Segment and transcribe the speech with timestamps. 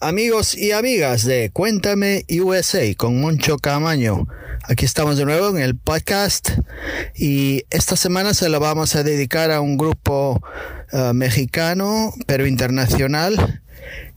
[0.00, 4.26] Amigos y amigas de Cuéntame USA con Moncho Camaño.
[4.62, 6.50] Aquí estamos de nuevo en el podcast
[7.14, 10.42] y esta semana se lo vamos a dedicar a un grupo
[10.92, 13.62] uh, mexicano pero internacional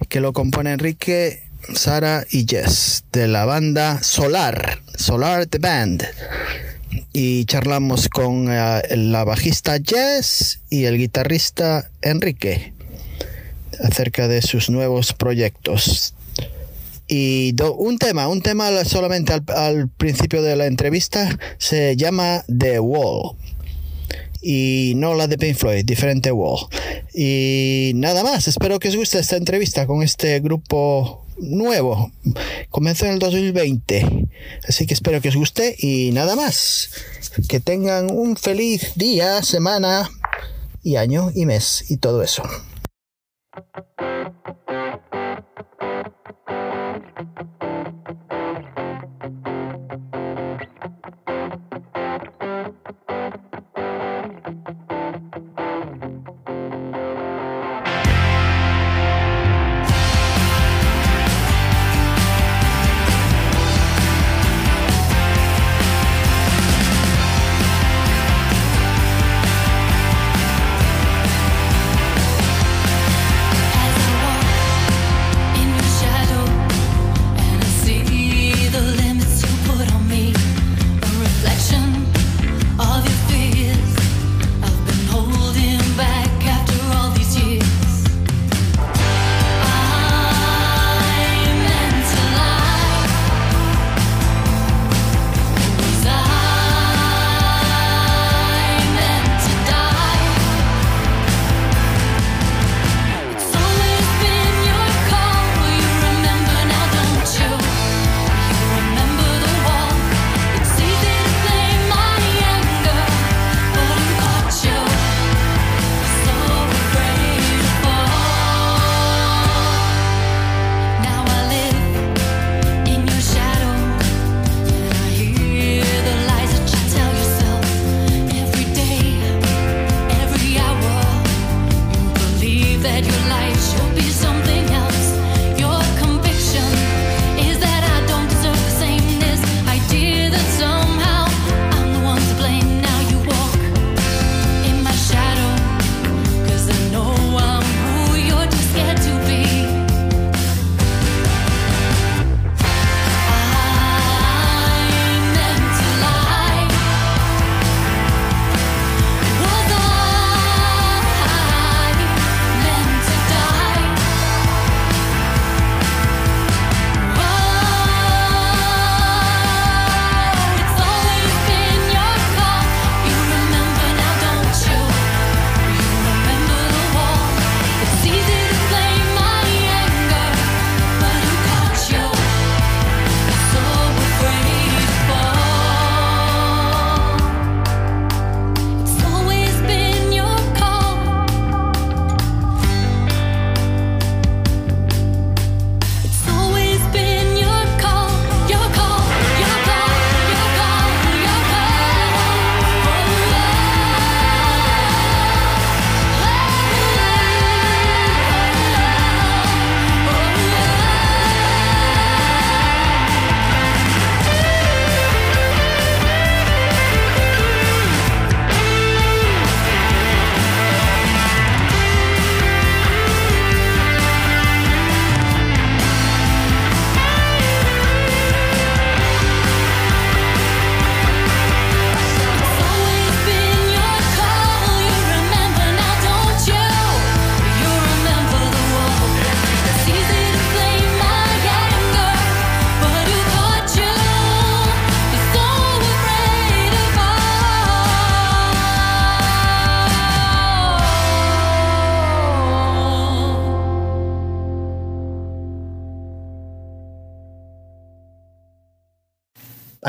[0.09, 1.43] que lo compone Enrique,
[1.73, 6.07] Sara y Jess de la banda Solar, Solar The Band.
[7.13, 12.76] Y charlamos con uh, la bajista Jess y el guitarrista Enrique
[13.81, 16.13] acerca de sus nuevos proyectos.
[17.07, 22.43] Y do, un tema, un tema solamente al, al, principio de la entrevista se llama
[22.47, 23.35] The Wall.
[24.41, 26.68] Y no la de Pink Floyd, diferente Wall.
[27.13, 32.11] Y nada más, espero que os guste esta entrevista con este grupo nuevo.
[32.69, 34.27] Comenzó en el 2020.
[34.67, 36.89] Así que espero que os guste y nada más.
[37.47, 40.09] Que tengan un feliz día, semana
[40.83, 42.44] y año y mes y todo eso.
[43.58, 44.16] thank you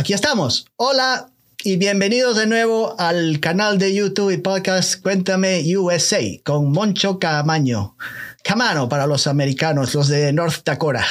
[0.08, 0.64] Aquí estamos.
[0.76, 1.28] Hola
[1.62, 7.94] y bienvenidos de nuevo al canal de YouTube y podcast Cuéntame USA con Moncho Camaño.
[8.42, 11.04] Camano para los americanos, los de North Dakota.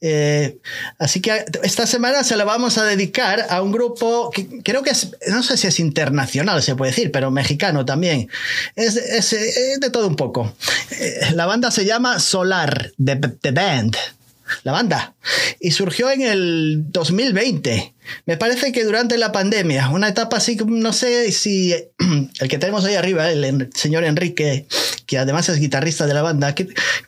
[0.00, 0.56] Eh,
[0.98, 4.88] así que esta semana se la vamos a dedicar a un grupo que creo que
[4.88, 8.30] es, no sé si es internacional, se puede decir, pero mexicano también.
[8.74, 10.54] Es, de todo un poco.
[10.92, 13.98] Eh, la banda se llama Solar, The, Band.
[14.62, 15.14] La banda.
[15.60, 17.94] Y surgió en el 2020.
[18.26, 21.72] Me parece que durante la pandemia, una etapa así, no sé si
[22.40, 24.66] el que tenemos ahí arriba, el señor Enrique,
[25.06, 26.54] que además es guitarrista de la banda,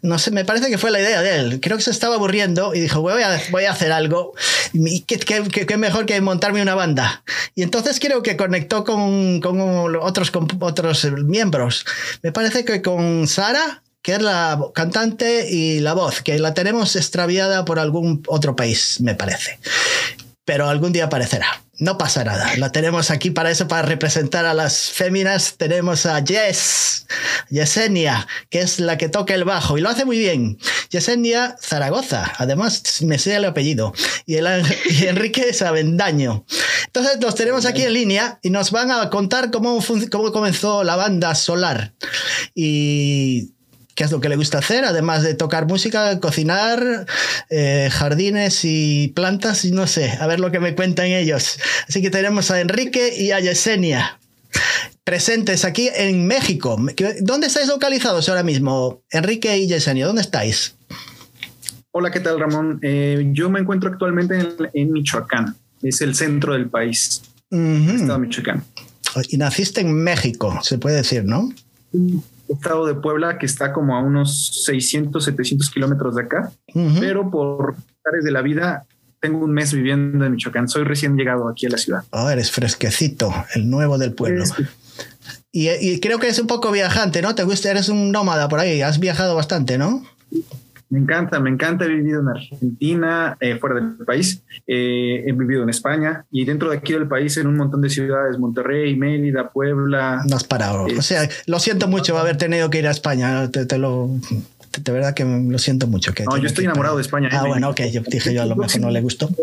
[0.03, 1.61] no sé, me parece que fue la idea de él.
[1.61, 4.35] Creo que se estaba aburriendo y dijo, voy a, voy a hacer algo.
[5.07, 7.23] ¿Qué, qué, mejor que montarme una banda?
[7.55, 9.61] Y entonces creo que conectó con, con
[9.97, 11.85] otros, con otros miembros.
[12.23, 16.97] Me parece que con Sara, que es la cantante y la voz, que la tenemos
[16.97, 19.59] extraviada por algún otro país, me parece.
[20.45, 21.63] Pero algún día aparecerá.
[21.79, 22.57] No pasa nada.
[22.59, 25.57] La tenemos aquí para eso, para representar a las féminas.
[25.57, 27.07] Tenemos a Jess,
[27.49, 30.59] Yesenia, que es la que toca el bajo y lo hace muy bien.
[30.91, 33.93] Yesenia Zaragoza, además me sé el apellido.
[34.27, 34.47] Y, el,
[34.91, 36.45] y Enrique Sabendaño.
[36.87, 40.97] Entonces los tenemos aquí en línea y nos van a contar cómo, cómo comenzó la
[40.97, 41.95] banda Solar.
[42.55, 43.55] Y
[43.95, 47.07] qué es lo que le gusta hacer, además de tocar música, cocinar,
[47.51, 51.59] eh, jardines y plantas, y no sé, a ver lo que me cuentan ellos.
[51.89, 54.19] Así que tenemos a Enrique y a Yesenia
[55.05, 56.77] presentes aquí en México.
[57.21, 60.07] ¿Dónde estáis localizados ahora mismo, Enrique y Yesenia?
[60.07, 60.75] ¿Dónde estáis?
[61.91, 62.79] Hola, ¿qué tal, Ramón?
[62.83, 64.39] Eh, yo me encuentro actualmente
[64.73, 68.65] en, Michoacán, es el centro del país, Estado de Michoacán.
[69.29, 71.53] Y naciste en México, se puede decir, ¿no?
[72.49, 76.53] Estado de Puebla que está como a unos 600, 700 kilómetros de acá,
[77.01, 78.85] pero por áreas de la vida
[79.21, 80.69] tengo un mes viviendo en Michoacán.
[80.69, 82.03] Soy recién llegado aquí a la ciudad.
[82.11, 84.45] Oh, eres fresquecito, el nuevo del pueblo.
[85.53, 87.35] Y, y, creo que es un poco viajante, ¿no?
[87.35, 90.03] Te gusta, eres un nómada por ahí, has viajado bastante, ¿no?
[90.93, 91.87] Me encanta, me encanta.
[91.87, 94.43] He vivido en Argentina, eh, fuera del país.
[94.67, 97.89] Eh, he vivido en España y dentro de aquí del país en un montón de
[97.89, 100.23] ciudades, Monterrey, Mérida, Puebla.
[100.29, 100.85] No has parado.
[100.85, 103.51] o sea, lo siento mucho haber tenido que ir a España.
[103.51, 104.11] Te, lo,
[104.79, 106.13] de verdad que lo siento mucho.
[106.13, 107.29] Que no, yo estoy enamorado de España.
[107.29, 107.37] ¿eh?
[107.39, 109.31] Ah, bueno, ok, yo dije yo a lo mejor no le gustó.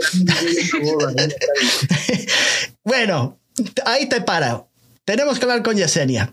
[2.83, 3.39] bueno,
[3.87, 4.69] ahí te paro.
[5.03, 6.31] Tenemos que hablar con Yesenia.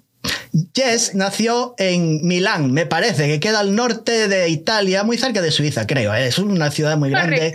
[0.75, 5.50] Jess nació en Milán, me parece, que queda al norte de Italia, muy cerca de
[5.50, 6.14] Suiza, creo.
[6.14, 6.26] ¿eh?
[6.26, 7.53] Es una ciudad muy grande,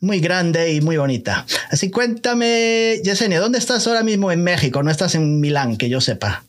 [0.00, 1.46] muy grande y muy bonita.
[1.70, 4.82] Así cuéntame, Yesenia, ¿dónde estás ahora mismo en México?
[4.82, 6.44] No estás en Milán, que yo sepa.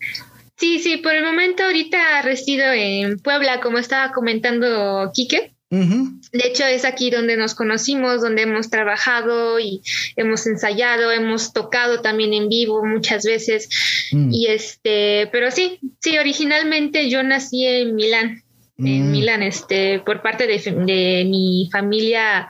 [0.57, 5.54] Sí, sí, por el momento ahorita resido en Puebla, como estaba comentando Quique.
[5.69, 9.81] De hecho, es aquí donde nos conocimos, donde hemos trabajado y
[10.15, 13.69] hemos ensayado, hemos tocado también en vivo muchas veces.
[14.11, 14.31] Mm.
[14.31, 18.43] Y este, pero sí, sí, originalmente yo nací en Milán,
[18.77, 19.11] en mm.
[19.11, 22.49] Milán, este, por parte de, de mi familia,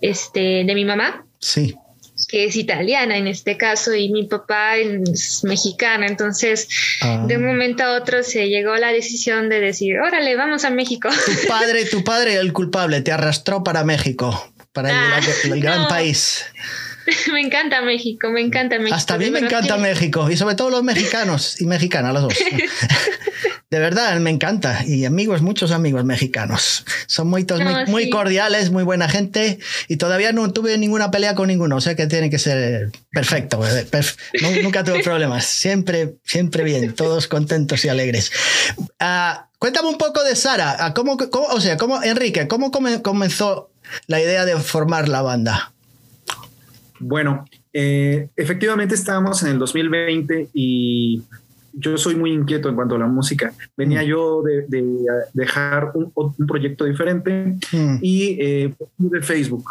[0.00, 1.24] este, de mi mamá.
[1.38, 1.74] Sí
[2.28, 6.06] que es italiana en este caso y mi papá es mexicano.
[6.06, 6.68] Entonces,
[7.26, 7.46] de un ah.
[7.46, 11.08] momento a otro se llegó la decisión de decir, órale, vamos a México.
[11.26, 15.20] Tu padre, tu padre, el culpable, te arrastró para México, para el, ah,
[15.56, 16.44] gran país.
[17.32, 18.94] Me encanta México, me encanta México.
[18.94, 22.34] Hasta a mí me encanta México y sobre todo los mexicanos y mexicanas, los dos.
[23.70, 24.84] De verdad, me encanta.
[24.84, 26.84] Y amigos, muchos amigos mexicanos.
[27.06, 27.46] Son muy,
[27.86, 29.60] muy, cordiales, muy buena gente.
[29.86, 31.76] Y todavía no tuve ninguna pelea con ninguno.
[31.76, 33.60] O sea que tiene que ser perfecto.
[33.64, 33.86] Eh,
[34.64, 35.46] nunca tuve problemas.
[35.46, 36.94] Siempre, siempre bien.
[36.94, 38.32] Todos contentos y alegres.
[38.98, 40.76] Ah, cuéntame un poco de Sara.
[40.80, 43.70] Ah, ¿Cómo, o sea, cómo, Enrique, ¿cómo comenzó
[44.08, 45.72] la idea de formar la banda?
[47.00, 51.22] Bueno, eh, efectivamente estábamos en el 2020 y
[51.72, 53.52] yo soy muy inquieto en cuanto a la música.
[53.76, 54.06] Venía mm.
[54.06, 54.66] yo de,
[55.32, 57.96] dejar un, proyecto diferente mm.
[58.02, 59.64] y eh, de Facebook.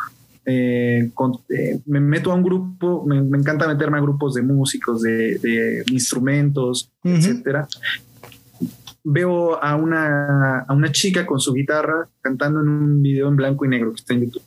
[0.45, 1.11] Eh,
[1.49, 6.91] eh, me meto a un grupo, me, encanta meterme a grupos de músicos, de, instrumentos,
[7.03, 7.67] etcétera.
[9.03, 13.65] Veo a una, a una chica con su guitarra cantando en un video en blanco
[13.65, 14.43] y negro que está en YouTube.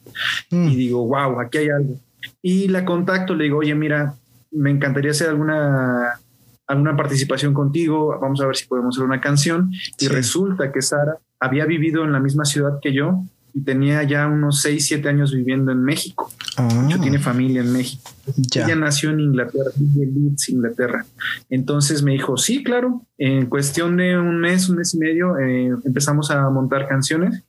[0.50, 0.68] Mm.
[0.68, 1.96] Y digo, wow, aquí hay algo.
[2.40, 4.14] Y la contacto, le digo, oye, mira,
[4.50, 6.20] me encantaría hacer alguna
[6.66, 9.70] alguna participación contigo, vamos a ver si podemos hacer una canción.
[9.98, 13.24] Y resulta que Sara había vivido en la misma ciudad que yo
[13.54, 16.30] y tenía ya unos 6, 7 años viviendo en México.
[16.56, 16.86] Ah.
[16.88, 18.10] Yo tiene familia en México.
[18.54, 21.04] Ella nació en Inglaterra, en Leeds, Inglaterra.
[21.50, 25.70] Entonces me dijo, sí, claro, en cuestión de un mes, un mes y medio, eh,
[25.84, 27.42] empezamos a montar canciones.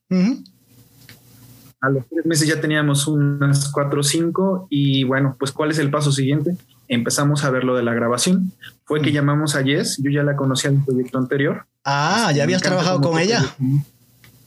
[1.84, 5.80] A los tres meses ya teníamos unas cuatro o cinco y bueno, pues ¿cuál es
[5.80, 6.56] el paso siguiente?
[6.88, 8.54] Empezamos a ver lo de la grabación.
[8.86, 11.66] Fue que llamamos a Jess, yo ya la conocía en el proyecto anterior.
[11.84, 13.44] Ah, ¿ya habías trabajado con ella?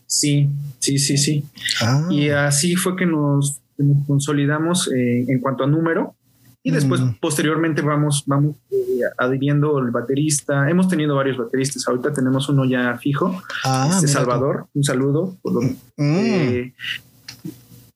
[0.07, 1.45] Sí, sí, sí, sí.
[1.83, 2.09] Ah.
[2.09, 3.61] Y así fue que nos,
[4.07, 6.15] consolidamos eh, en cuanto a número
[6.63, 7.17] Y después, mm.
[7.21, 10.71] posteriormente, vamos, vamos eh, adhiriendo el baterista.
[10.71, 11.87] Hemos tenido varios bateristas.
[11.87, 13.43] Ahorita tenemos uno ya fijo.
[13.63, 15.37] Ah, este Salvador, un saludo.
[15.45, 15.75] Mm.
[15.99, 16.73] Eh,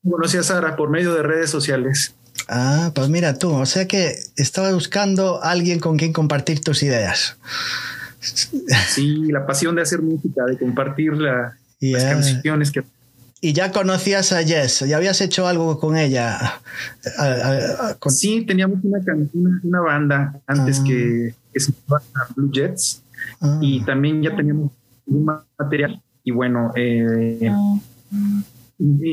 [0.09, 2.15] conocí a Sara por medio de redes sociales.
[2.49, 6.83] Ah, pues mira tú, o sea que estaba buscando a alguien con quien compartir tus
[6.83, 7.37] ideas.
[8.21, 12.83] Sí, la pasión de hacer música, de compartir las canciones que
[13.43, 16.61] y ya conocías a Jess, ya habías hecho algo con ella.
[18.09, 19.01] Sí, teníamos una,
[19.63, 20.85] una banda antes ah.
[20.87, 22.05] que, se llamaba
[22.37, 23.03] Blue Jets
[23.41, 23.59] ah.
[23.63, 24.73] y también ya teníamos
[25.07, 25.25] un
[25.59, 27.51] material y bueno, eh,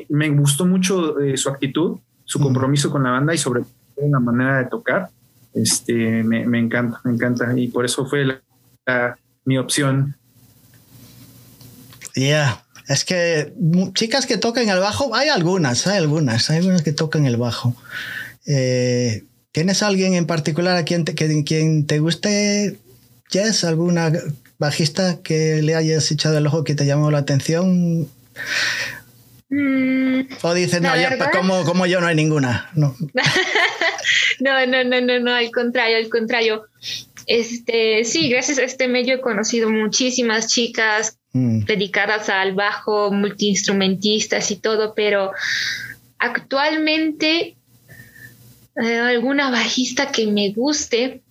[0.09, 4.19] me gustó mucho eh, su actitud, su compromiso con la banda y sobre todo la
[4.19, 5.09] manera de tocar.
[5.53, 8.25] Este, me, encanta, me encanta y por eso fue
[9.45, 10.15] mi opción.
[12.15, 13.53] Ya, es que
[13.93, 17.75] chicas que tocan el bajo, hay algunas, hay algunas, hay algunas que tocan el bajo.
[18.45, 22.79] Eh, ¿Tienes alguien en particular a quien te, quien te guste,
[23.29, 23.63] Jess?
[23.63, 24.11] ¿Alguna
[24.59, 28.07] bajista que le hayas echado el ojo que te llamó la atención?
[29.49, 30.91] Mm, o dices, no,
[31.31, 32.69] como, como yo no hay ninguna.
[32.75, 32.95] No.
[34.39, 36.65] no, no, no, no, no, al contrario, al contrario.
[37.25, 41.65] Este, sí, gracias a este medio he conocido muchísimas chicas Mm.
[41.65, 45.31] dedicadas al bajo, multiinstrumentistas y todo, pero
[46.17, 47.57] actualmente
[48.81, 51.21] eh, alguna bajista que me guste.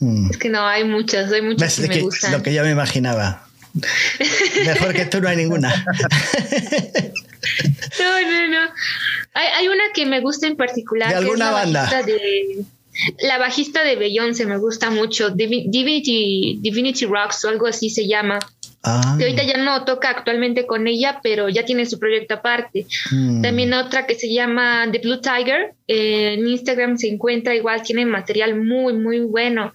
[0.00, 0.30] Mm.
[0.30, 2.32] Es que no, hay muchas, hay muchas que, me gustan.
[2.32, 3.45] Lo que yo me imaginaba.
[4.64, 5.68] Mejor que tú no hay ninguna.
[7.98, 8.70] no, no, no.
[9.34, 11.10] Hay, una que me gusta en particular.
[11.10, 11.90] ¿De alguna banda?
[13.20, 15.30] la bajista de Beyoncé me gusta mucho.
[15.30, 18.38] Divinity, Divinity Rocks o algo así se llama.
[18.86, 19.16] Ah.
[19.18, 22.86] Que ahorita ya no toca actualmente con ella, pero ya tiene su proyecto aparte.
[23.10, 23.42] Mm.
[23.42, 25.74] También otra que se llama The Blue Tiger.
[25.88, 29.72] Eh, en Instagram se encuentra igual, tiene material muy, muy bueno.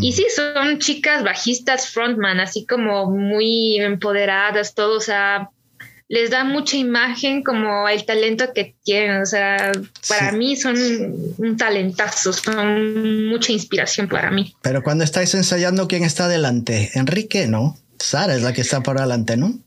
[0.00, 5.50] Y sí, son chicas bajistas frontman, así como muy empoderadas, todos, o sea,
[6.08, 9.22] les da mucha imagen como el talento que tienen.
[9.22, 9.72] O sea,
[10.08, 10.76] para mí son
[11.38, 14.54] un talentazo, son mucha inspiración para mí.
[14.62, 16.90] Pero cuando estáis ensayando, ¿quién está adelante?
[16.94, 17.76] Enrique, ¿no?
[18.04, 19.58] Sara es la que está por adelante, ¿no?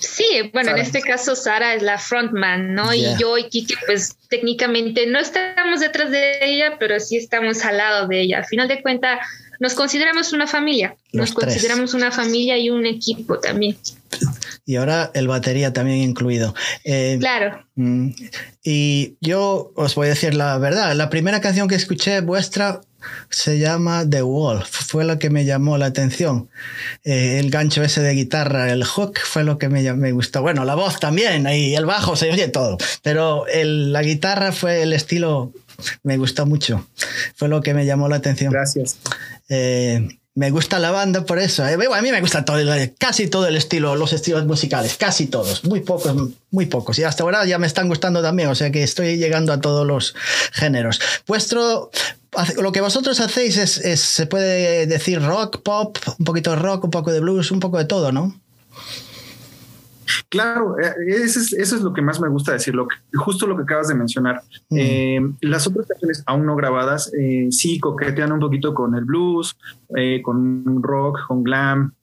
[0.00, 2.92] Sí, bueno, en este caso Sara es la frontman, ¿no?
[2.92, 7.76] Y yo y Kiki, pues técnicamente no estamos detrás de ella, pero sí estamos al
[7.76, 8.38] lado de ella.
[8.38, 9.20] Al final de cuentas,
[9.60, 10.96] nos consideramos una familia.
[11.12, 13.76] nos consideramos una familia y un equipo también.
[14.66, 16.54] Y ahora el batería también incluido.
[16.84, 17.64] Eh, claro.
[17.74, 18.10] Mm,
[18.62, 20.94] y yo os voy a decir la verdad.
[20.94, 22.80] La primera canción que escuché vuestra
[23.30, 26.48] se llama The Wolf, fue lo que me llamó la atención.
[27.04, 30.42] Eh, el gancho ese de guitarra, el hook, fue lo que me, me gustó.
[30.42, 34.92] Bueno, la voz también, y el bajo, se oye todo, pero la guitarra fue el
[34.92, 35.52] estilo,
[36.02, 36.86] me gustó mucho,
[37.36, 38.52] fue lo que me llamó la atención.
[38.52, 38.98] Gracias.
[39.48, 41.66] Eh, me gusta la banda por eso.
[41.66, 41.74] ¿eh?
[41.74, 42.58] A mí me gusta todo,
[42.96, 46.14] casi todo el estilo, los estilos musicales, casi todos, muy pocos,
[46.52, 46.96] muy pocos.
[47.00, 49.84] Y hasta ahora ya me están gustando también, o sea que estoy llegando a todos
[49.84, 50.14] los
[50.52, 51.00] géneros.
[51.26, 51.90] Vuestro,
[52.60, 56.90] lo que vosotros hacéis es, se puede decir rock, pop, un poquito de rock, un
[56.90, 58.34] poco de blues, un poco de todo, ¿no?
[60.28, 63.88] Claro, eh, eso es, lo que más me gusta decir, lo justo lo que acabas
[63.88, 64.42] de mencionar.
[64.70, 64.76] Mm.
[64.78, 69.56] Eh, las otras canciones aún no grabadas eh, sí coquetean un poquito con el blues,
[70.22, 71.94] con rock, con glam,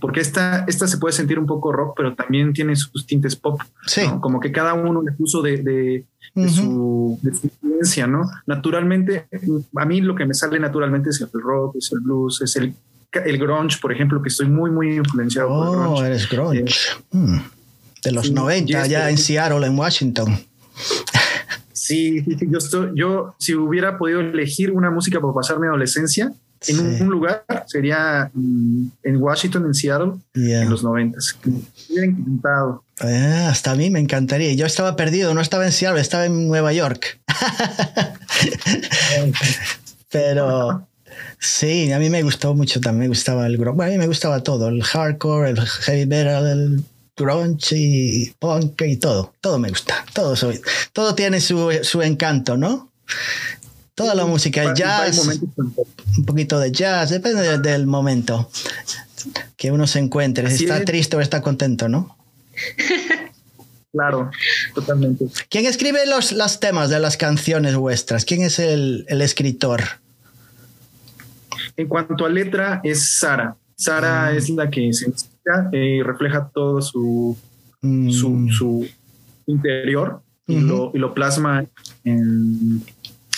[0.00, 3.60] porque esta, esta se puede sentir un poco rock, pero también tiene sus tintes pop.
[3.86, 4.02] Sí.
[4.20, 8.30] Como que cada uno le puso de, su, influencia, ¿no?
[8.46, 9.26] Naturalmente,
[9.76, 12.74] a mí lo que me sale naturalmente es el rock, es el blues, es el
[13.12, 16.00] el grunge, por ejemplo, que estoy muy, muy influenciado por el grunge.
[16.00, 16.88] Oh, eres grunge.
[17.10, 17.38] Mm.
[18.04, 20.38] De los 90, ya en Seattle, en Washington.
[21.72, 26.32] Sí, yo, estoy, yo si hubiera podido elegir una música para pasar mi adolescencia,
[26.68, 31.18] en un, lugar sería mm, en Washington, en Seattle, en los 90.
[31.88, 32.84] Hubiera encantado.
[33.00, 34.52] Ah, hasta a mí me encantaría.
[34.54, 37.20] Yo estaba perdido, no estaba en Seattle, estaba en Nueva York.
[40.10, 40.86] Pero
[41.38, 44.42] Sí, a mí me gustó mucho también, me gustaba el grunge, a mí me gustaba
[44.42, 46.84] todo, el hardcore, el heavy metal, el
[47.16, 50.60] grunge y punk y todo, todo me gusta, todo soy,
[50.92, 52.90] todo tiene su, su encanto, ¿no?
[54.00, 55.42] Toda la música, jazz,
[56.16, 58.50] un poquito de jazz, depende del, momento
[59.58, 62.16] que uno se encuentre, si está triste o está contento, ¿no?
[63.92, 64.30] Claro,
[64.72, 65.26] totalmente.
[65.48, 68.24] ¿Quién escribe los, los temas de las canciones vuestras?
[68.24, 69.82] ¿Quién es el, el escritor?
[71.76, 73.56] En cuanto a letra, es Sara.
[73.76, 74.32] Sara ah.
[74.32, 75.08] es la que se
[75.72, 77.36] y eh, refleja todo su,
[77.82, 78.10] mm.
[78.10, 78.88] su,
[79.46, 81.66] interior y, lo, plasma
[82.04, 82.82] en,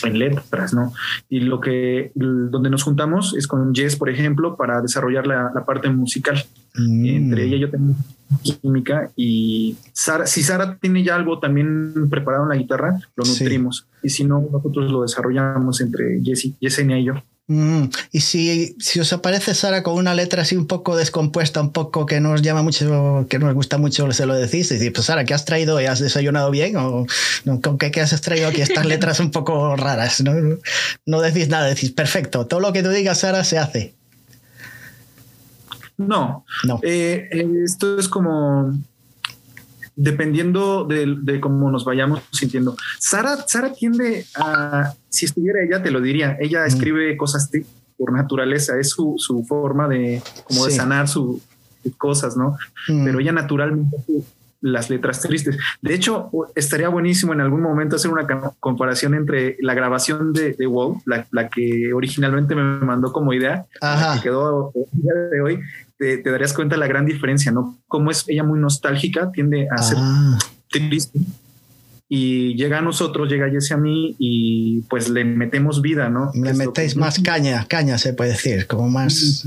[0.09, 0.93] en letras, ¿no?
[1.29, 5.89] Y lo que, donde nos juntamos es con Jess, por ejemplo, para desarrollar la, parte
[5.89, 6.45] musical.
[6.75, 7.07] Mm.
[7.07, 7.95] Entre ella y yo tengo
[8.43, 13.87] química y Sara, si Sara tiene ya algo también preparado en la guitarra, lo nutrimos.
[14.03, 17.15] Y si no, nosotros lo desarrollamos entre Jess, Yesenia y yo.
[17.53, 21.71] Mm, y si, si os aparece Sara con una letra así un poco descompuesta, un
[21.71, 25.27] poco que nos llama mucho, que nos gusta mucho, se lo decís, y pues Sara,
[25.27, 25.77] ¿qué has traído?
[25.77, 26.77] ¿Has desayunado bien?
[26.77, 27.07] ¿O
[27.61, 30.23] con qué, has traído aquí estas letras un poco raras?
[30.23, 30.33] ¿no?
[31.05, 33.95] no decís nada, decís, perfecto, todo lo que tú digas, Sara, se hace.
[35.99, 36.81] No, no.
[36.83, 38.73] Eh, eh, esto es como
[39.97, 42.77] dependiendo de, cómo nos vayamos sintiendo.
[42.99, 46.67] Sara, Sara tiende a, si estuviera ella, te lo diría, ella mm.
[46.67, 47.51] escribe cosas
[47.97, 51.43] por naturaleza, es su, su forma de, como de sanar sus
[51.99, 52.57] cosas, ¿no?
[52.89, 53.05] Mm.
[53.05, 53.97] Pero ella naturalmente
[54.63, 55.59] las letras tristes.
[55.83, 58.27] De hecho, estaría buenísimo en algún momento hacer una
[58.61, 64.23] comparación entre la grabación de, de WoW, la, que originalmente me mandó como idea, que
[64.23, 65.61] quedó el día de hoy,
[65.99, 67.79] te, darías cuenta de la gran diferencia, ¿no?
[67.89, 70.39] Como es ella muy nostálgica, tiende a ser ah.
[70.71, 71.19] triste.
[72.09, 76.31] Y llega a nosotros, llega Jesse a mí y pues le metemos vida, ¿no?
[76.35, 79.45] Le metéis más caña, caña se puede decir, como más...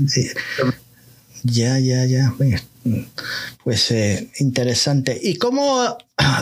[1.44, 2.34] Ya, ya, ya.
[3.64, 5.18] Pues eh, interesante.
[5.20, 5.96] ¿Y cómo...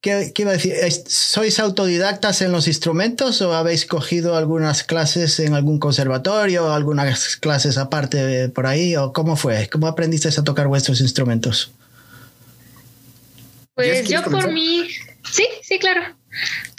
[0.00, 0.74] ¿Qué, iba a decir?
[1.08, 7.76] ¿Sois autodidactas en los instrumentos o habéis cogido algunas clases en algún conservatorio, algunas clases
[7.76, 8.96] aparte por ahí?
[8.96, 9.68] ¿O cómo fue?
[9.70, 11.72] ¿Cómo aprendisteis a tocar vuestros instrumentos?
[13.74, 14.88] Pues yo por mí,
[15.30, 16.02] sí, sí, claro.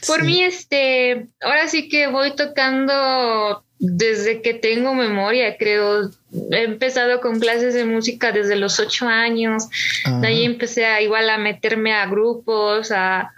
[0.08, 6.11] Por mí, este, ahora sí que voy tocando desde que tengo memoria, creo.
[6.51, 9.67] He empezado con clases de música desde los ocho años.
[10.21, 13.33] De ahí empecé a igual a meterme a grupos, a,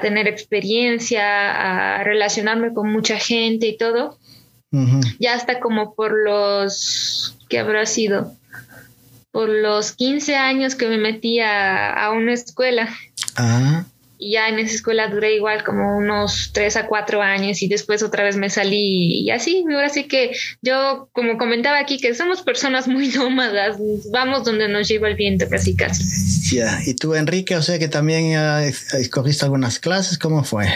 [0.00, 4.16] tener experiencia, a relacionarme con mucha gente y todo.
[5.18, 8.32] Ya hasta como por los, ¿qué habrá sido?
[9.32, 12.88] Por los 15 años que me metí a, una escuela.
[13.36, 13.84] Ah
[14.20, 18.02] y ya en esa escuela duré igual como unos tres a cuatro años y después
[18.02, 22.42] otra vez me salí y así, ahora sí que yo como comentaba aquí que somos
[22.42, 23.78] personas muy nómadas,
[24.12, 26.54] vamos donde nos lleva el viento casi casi.
[26.54, 28.32] Ya, y tú Enrique, o sea que también
[28.92, 30.66] escogiste algunas clases, ¿cómo fue?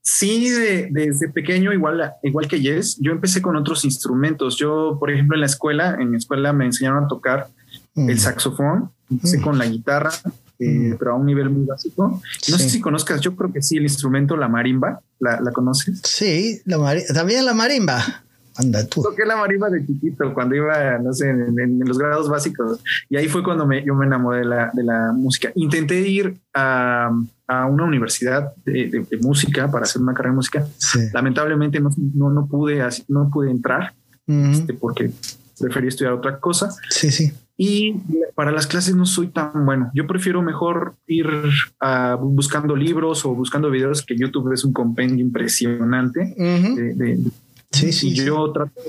[0.00, 0.48] Sí,
[0.90, 4.56] desde pequeño, igual, igual que Jess, yo empecé con otros instrumentos.
[4.56, 7.48] Yo, por ejemplo, en la escuela, en mi escuela me enseñaron a tocar
[7.96, 8.18] el mm.
[8.18, 9.42] saxofón, empecé mm.
[9.42, 10.12] con la guitarra,
[10.58, 10.96] eh, mm.
[10.98, 12.20] pero a un nivel muy básico.
[12.50, 16.00] No sé si conozcas, yo creo que sí, el instrumento, la marimba, ¿la, conoces?
[16.04, 16.78] Sí, la
[17.14, 18.02] también la marimba.
[18.58, 19.02] Anda tú.
[19.02, 22.80] Toqué la marimba de chiquito cuando iba, no sé, en, los grados básicos.
[23.10, 25.52] Y ahí fue cuando me, yo me enamoré de la, de la música.
[25.54, 27.10] Intenté ir a,
[27.46, 30.66] a una universidad de, música para hacer una carrera de música.
[31.12, 33.94] Lamentablemente no, no, no, pude, no pude entrar
[34.26, 35.12] este, porque
[35.58, 36.74] preferí estudiar otra cosa.
[36.88, 37.32] Sí, sí.
[37.58, 37.94] Y
[38.34, 39.90] para las clases no soy tan bueno.
[39.94, 41.26] Yo prefiero mejor ir
[42.20, 46.34] buscando libros o buscando videos que YouTube es un compendio impresionante.
[47.70, 48.08] sí, sí.
[48.08, 48.80] Y yo trato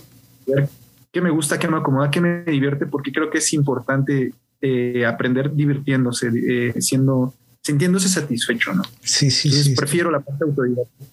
[0.45, 0.69] de ver
[1.11, 5.05] qué me gusta, qué me acomoda, qué me divierte, porque creo que es importante eh,
[5.05, 8.83] aprender divirtiéndose, eh, siendo, sintiéndose satisfecho, ¿no?
[9.01, 9.75] Sí, sí, sí.
[9.75, 11.05] Prefiero la parte autodidacta.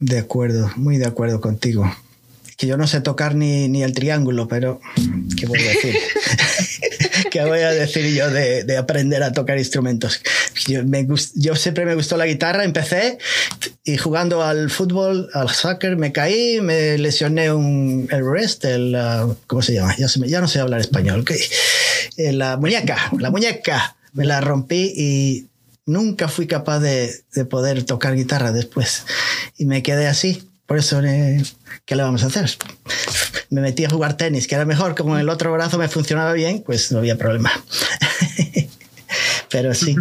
[0.00, 1.88] De acuerdo, muy de acuerdo contigo
[2.56, 4.80] que yo no sé tocar ni, ni el triángulo, pero
[5.38, 5.94] ¿qué voy a decir?
[7.30, 10.22] ¿Qué voy a decir yo de, de aprender a tocar instrumentos?
[10.66, 13.18] Yo, me yo, siempre me gustó la guitarra, empecé
[13.84, 19.34] y jugando al fútbol, al soccer, me caí, me lesioné un, el wrist, el, uh,
[19.46, 19.94] ¿cómo se llama?
[19.98, 21.24] Ya, ya, no sé hablar español.
[22.16, 25.46] Eh, la muñeca, la muñeca, me la rompí y
[25.84, 29.04] nunca fui capaz de, de poder tocar guitarra después.
[29.58, 31.42] Y me quedé así por eso, eh,
[31.84, 32.50] ¿qué le vamos a hacer?
[33.50, 36.62] Me metí a jugar tenis, que era mejor, como el otro brazo me funcionaba bien,
[36.66, 37.52] pues no había problema.
[39.50, 39.94] pero sí,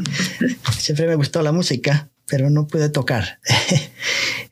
[0.78, 3.40] siempre me gustó la música, pero no pude tocar.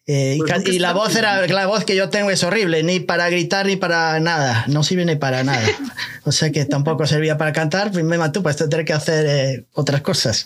[0.05, 3.29] Eh, pues y, la voz era la voz que yo tengo es horrible, ni para
[3.29, 5.65] gritar ni para nada, no sirve ni para nada.
[6.25, 9.65] O sea que tampoco servía para cantar, pues me mató, pues tendré que hacer eh,
[9.71, 10.45] otras cosas.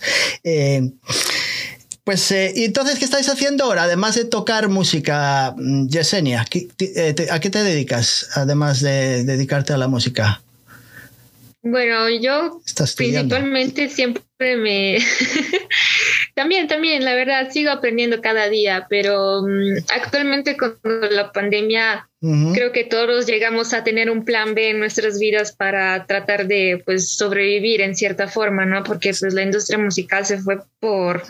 [2.07, 3.83] Pues, eh, ¿y entonces qué estáis haciendo ahora?
[3.83, 6.45] Además de tocar música, mm, Yesenia,
[6.79, 8.29] eh, ¿a qué te dedicas?
[8.35, 10.41] Además de dedicarte a la música.
[11.61, 12.61] Bueno, yo
[12.95, 14.99] principalmente siempre me,
[16.37, 20.77] también, también, la verdad, sigo aprendiendo cada día, pero mm, actualmente con
[21.09, 22.07] la pandemia
[22.53, 26.81] creo que todos llegamos a tener un plan B en nuestras vidas para tratar de
[26.85, 28.83] pues sobrevivir en cierta forma, ¿no?
[28.83, 31.23] Porque pues la industria musical se fue por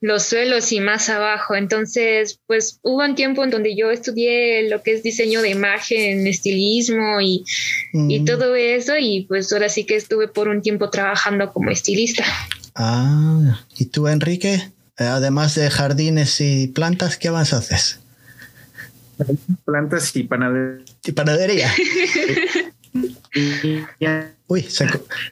[0.00, 1.54] los suelos y más abajo.
[1.54, 6.26] Entonces, pues hubo un tiempo en donde yo estudié lo que es diseño de imagen,
[6.26, 7.42] estilismo y,
[7.94, 12.24] y todo eso y pues ahora sí que estuve por un tiempo trabajando como estilista.
[12.76, 14.70] Ah, ¿y tú, Enrique?
[14.98, 18.00] Eh, además de jardines y plantas, ¿qué más haces?
[19.64, 20.84] Plantas y panadería.
[21.02, 21.70] Y panadería.
[24.46, 24.66] Uy,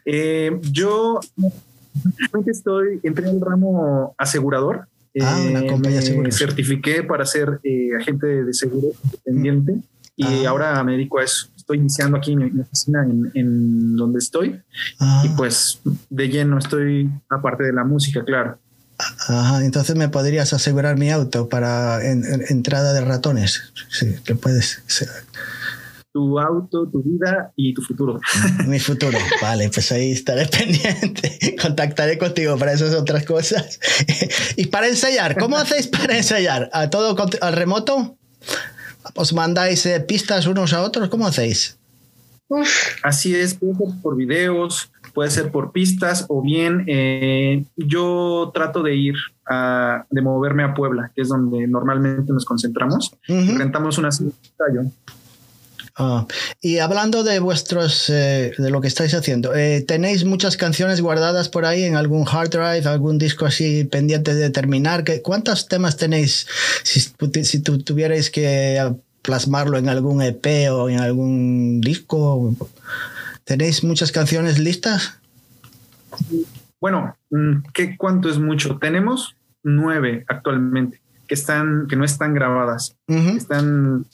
[0.06, 1.20] eh, yo
[2.46, 4.88] estoy, entré en el ramo asegurador.
[5.20, 7.60] Ah, una eh, compañía me certifiqué para ser
[8.00, 9.76] agente de seguro independiente
[10.16, 10.50] y ah.
[10.50, 14.60] ahora me dedico a eso estoy iniciando aquí en mi oficina en, donde estoy
[15.00, 15.22] ah.
[15.24, 18.58] y pues de lleno estoy aparte de la música, claro.
[18.98, 23.72] Ajá, entonces me podrías asegurar mi auto para entrada de ratones.
[23.90, 24.82] Sí, que puedes.
[26.12, 28.20] Tu auto, tu vida y tu futuro.
[28.68, 29.18] Mi futuro.
[29.42, 31.56] Vale, pues ahí estaré pendiente.
[31.60, 33.80] Contactaré contigo para esas otras cosas.
[34.56, 36.70] y para ensayar, ¿cómo hacéis para ensayar?
[36.72, 38.16] ¿A todo al remoto?
[39.14, 41.08] ¿Os mandáis eh, pistas unos a otros?
[41.08, 41.78] ¿Cómo hacéis?
[43.02, 48.82] Así es, puede ser por videos, puede ser por pistas o bien eh, yo trato
[48.82, 49.14] de ir
[49.46, 53.14] a, de moverme a Puebla, que es donde normalmente nos concentramos.
[53.26, 54.82] Rentamos una yo
[55.96, 56.26] Ah,
[56.60, 61.48] y hablando de vuestros, eh, de lo que estáis haciendo, eh, ¿tenéis muchas canciones guardadas
[61.48, 65.04] por ahí en algún hard drive, algún disco así pendiente de terminar?
[65.22, 66.48] ¿Cuántos temas tenéis
[66.82, 67.00] si,
[67.44, 72.56] si tuvierais que plasmarlo en algún EP o en algún disco?
[73.44, 75.18] ¿Tenéis muchas canciones listas?
[76.80, 78.78] Bueno, mm, ¿qué, ¿cuánto es mucho?
[78.78, 82.96] Tenemos nueve actualmente que están, que no están grabadas.
[83.06, 84.06] Están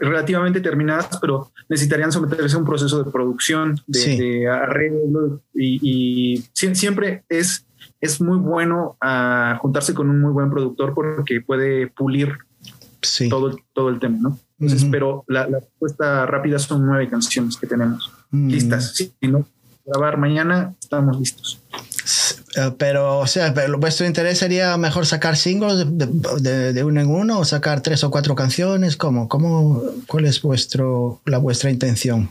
[0.00, 7.66] relativamente terminadas, pero necesitarían someterse a un proceso de producción, de, arreglo y, siempre es,
[8.00, 12.38] es muy bueno ah, juntarse con un muy buen productor porque puede pulir
[13.28, 14.38] todo, todo el tema, ¿no?
[14.58, 18.48] Entonces, pero la, respuesta rápida son nueve canciones que tenemos mm.
[18.48, 18.94] listas.
[18.94, 19.46] Si no,
[19.84, 21.60] grabar mañana, estamos listos.
[22.56, 27.44] Eh, pero, o sea, vuestro interés sería mejor sacar singles de, uno en uno o
[27.44, 28.96] sacar tres o cuatro canciones.
[28.96, 29.28] ¿Cómo?
[29.28, 32.30] ¿Cómo ¿Cuál es vuestro, la vuestra intención?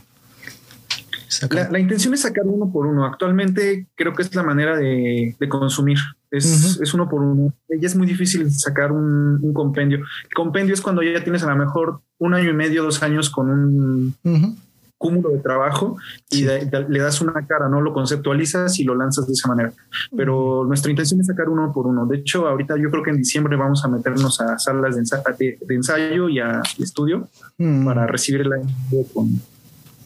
[1.70, 3.04] La, intención es sacar uno por uno.
[3.04, 5.98] Actualmente creo que es la manera de, consumir.
[6.30, 7.52] Es, es, uno por uno.
[7.68, 9.98] Y es muy difícil sacar un, compendio.
[9.98, 13.30] El compendio es cuando ya tienes a lo mejor un año y medio, dos años
[13.30, 14.58] con un,
[14.98, 15.96] cúmulo de trabajo
[16.30, 17.80] y le das una cara, ¿no?
[17.80, 19.72] Lo conceptualizas y lo lanzas de esa manera.
[20.16, 22.06] Pero nuestra intención es sacar uno por uno.
[22.06, 26.28] De hecho, ahorita yo creo que en diciembre vamos a meternos a salas de, ensayo,
[26.28, 27.28] y a estudio
[27.84, 28.56] para recibir la
[29.12, 29.40] con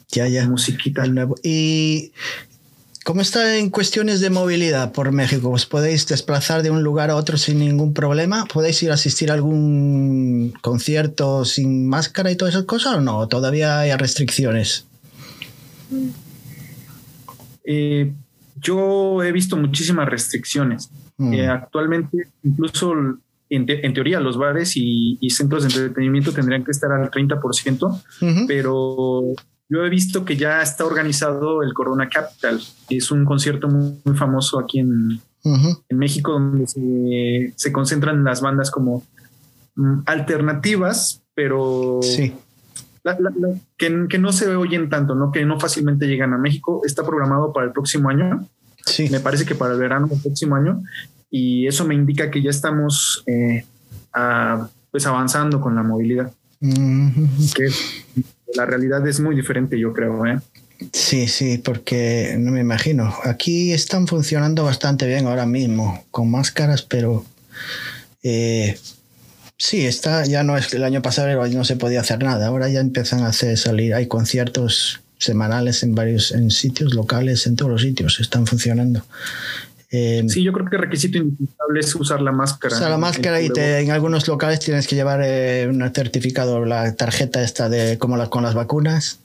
[0.08, 0.48] ya, ya.
[0.48, 1.06] musiquita.
[1.06, 1.36] nuevo.
[1.42, 2.12] Y
[3.04, 5.50] ¿Cómo está en cuestiones de movilidad por México?
[5.50, 8.44] ¿Os podéis desplazar de un lugar a otro sin ningún problema?
[8.44, 13.26] ¿Podéis ir a asistir a algún concierto sin máscara y todas esas cosas o no?
[13.26, 14.86] ¿Todavía hay restricciones?
[17.64, 18.12] Eh,
[18.56, 20.90] yo he visto muchísimas restricciones.
[21.16, 21.32] Mm.
[21.32, 22.92] Eh, actualmente, incluso
[23.48, 29.34] en, teoría, los bares y, centros de entretenimiento tendrían que estar al 30%, pero
[29.70, 32.60] yo he visto que ya está organizado el Corona Capital.
[32.88, 35.20] Es un concierto muy, famoso aquí en,
[35.90, 36.66] México donde
[37.56, 39.04] se, concentran las bandas como
[39.76, 42.00] mm, alternativas, pero
[43.78, 45.30] que, no se oyen tanto, ¿no?
[45.30, 46.82] que no fácilmente llegan a México.
[46.84, 48.44] Está programado para el próximo año.
[48.84, 49.08] Sí.
[49.08, 50.82] Me parece que para el verano del próximo año.
[51.30, 53.64] Y eso me indica que ya estamos eh,
[54.90, 56.32] pues avanzando con la movilidad.
[56.60, 57.70] Que
[58.54, 60.26] la realidad es muy diferente, yo creo.
[60.26, 60.38] ¿eh?
[60.92, 63.14] Sí, sí, porque no me imagino.
[63.24, 67.24] Aquí están funcionando bastante bien ahora mismo, con máscaras, pero
[68.22, 68.78] eh,
[69.56, 72.46] sí, está, ya no es el año pasado no se podía hacer nada.
[72.46, 77.56] Ahora ya empiezan a hacer salir, hay conciertos semanales en varios en sitios locales, en
[77.56, 79.04] todos los sitios, están funcionando.
[79.92, 82.76] Em, sí, yo creo que el requisito indispensable es usar la máscara.
[82.76, 87.42] Usar la máscara y en algunos locales tienes que llevar eh, un certificado, la tarjeta
[87.42, 89.18] esta de como las, con las vacunas.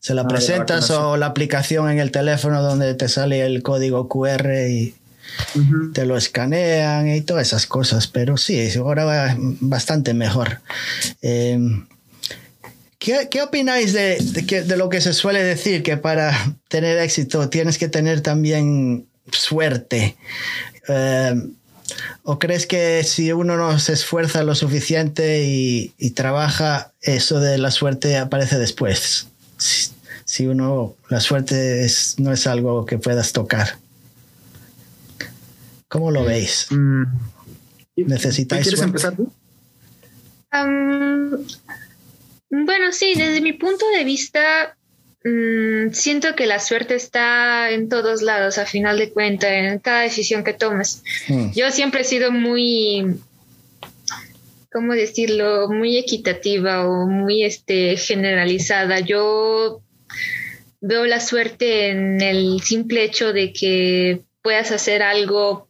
[0.00, 4.08] Se la ah, presentas o la aplicación en el teléfono donde te sale el código
[4.08, 4.94] QR y
[5.94, 8.06] te lo escanean y todas esas cosas.
[8.06, 10.60] Pero sí, ahora va bastante mejor.
[11.22, 11.86] Em,
[12.98, 16.36] ¿Qué, opináis de, de, lo que se suele decir que para
[16.68, 20.16] tener éxito tienes que tener también suerte.
[20.88, 21.34] Eh,
[22.22, 27.70] ¿O crees que si uno no se esfuerza lo suficiente y, trabaja, eso de la
[27.70, 29.28] suerte aparece después?
[30.24, 31.86] Si, uno, la suerte
[32.18, 33.78] no es algo que puedas tocar.
[35.88, 36.68] ¿Cómo lo veis?
[36.70, 37.02] Mm.
[37.96, 39.32] ¿Necesitáis ¿Quieres empezar tú?
[42.50, 44.76] bueno, sí, desde mi punto de vista,
[45.24, 50.02] mm, siento que la suerte está en todos lados, a final de cuentas, en cada
[50.02, 51.02] decisión que tomes.
[51.28, 51.52] Mm.
[51.52, 53.16] Yo siempre he sido muy,
[54.72, 55.68] ¿cómo decirlo?
[55.68, 59.00] Muy equitativa o muy este, generalizada.
[59.00, 59.82] Yo
[60.80, 65.68] veo la suerte en el simple hecho de que puedas hacer algo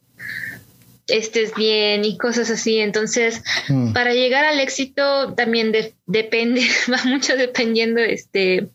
[1.11, 2.79] estés bien y cosas así.
[2.79, 3.93] Entonces, mm.
[3.93, 5.73] para llegar al éxito también
[6.05, 6.61] depende,
[6.91, 8.67] va mucho dependiendo este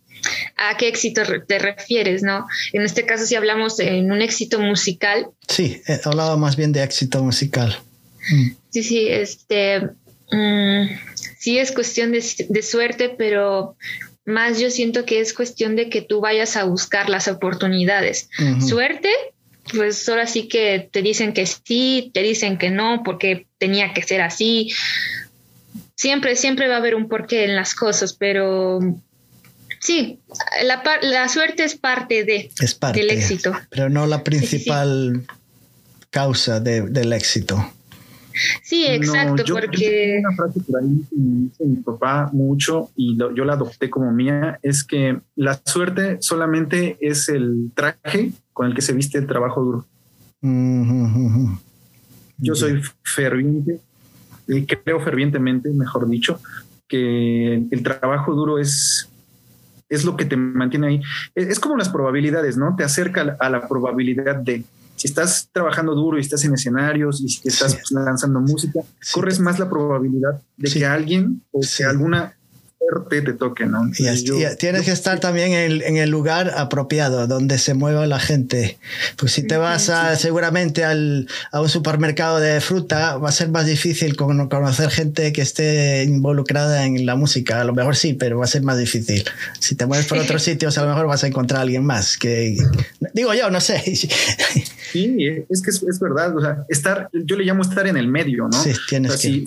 [0.57, 2.47] a qué éxito te refieres, ¿no?
[2.73, 5.29] En este caso, si hablamos en un éxito musical.
[5.49, 7.79] Sí, hablaba más bien de éxito musical.
[8.31, 8.51] Mm.
[8.71, 9.81] Sí, sí, este,
[10.31, 10.87] mm,
[11.39, 13.77] sí es cuestión de, suerte, pero
[14.25, 18.29] más yo siento que es cuestión de que tú vayas a buscar las oportunidades.
[18.67, 19.11] Suerte,
[19.73, 24.03] pues ahora sí que te dicen que sí, te dicen que no, porque tenía que
[24.03, 24.73] ser así.
[25.95, 28.81] Siempre, siempre va a haber un porqué en las cosas, pero
[29.87, 30.19] sí,
[30.65, 32.51] la, la suerte es parte, de,
[32.93, 33.53] del éxito.
[33.71, 35.25] Pero no la principal
[36.11, 37.73] causa del éxito.
[38.63, 40.21] Sí, exacto, porque...
[40.21, 44.59] una frase por ahí que dice mi papá mucho y yo la adopté como mía,
[44.63, 49.63] es que la suerte solamente es el traje con el que se viste el trabajo
[49.63, 49.87] duro.
[52.39, 53.81] Yo soy ferviente,
[54.49, 56.41] y creo fervientemente, mejor dicho,
[56.89, 59.09] que el trabajo duro es,
[59.89, 61.03] es lo que te mantiene ahí.
[61.35, 62.75] Es, como las probabilidades, ¿no?
[62.77, 64.65] Te acerca a la probabilidad de
[64.97, 68.81] si estás trabajando duro y estás en escenarios y si estás lanzando música,
[69.13, 72.36] corres más la probabilidad de que alguien o que alguna
[73.09, 73.91] te toque, ¿no?
[73.99, 78.79] Y, tienes que estar también en, el lugar apropiado, donde se mueva la gente.
[79.17, 83.49] Pues si te vas a, seguramente al, a un supermercado de fruta, va a ser
[83.49, 87.61] más difícil conocer gente que esté involucrada en la música.
[87.61, 89.25] A lo mejor sí, pero va a ser más difícil.
[89.59, 92.17] Si te mueves por otros sitios, a lo mejor vas a encontrar a alguien más.
[92.17, 92.57] Que,
[93.15, 93.83] digo yo, no sé.
[94.93, 95.17] Sí,
[95.51, 96.35] es que es, verdad.
[96.37, 98.63] O sea, estar, yo le llamo estar en el medio, ¿no?
[98.63, 99.47] Sí, tienes que.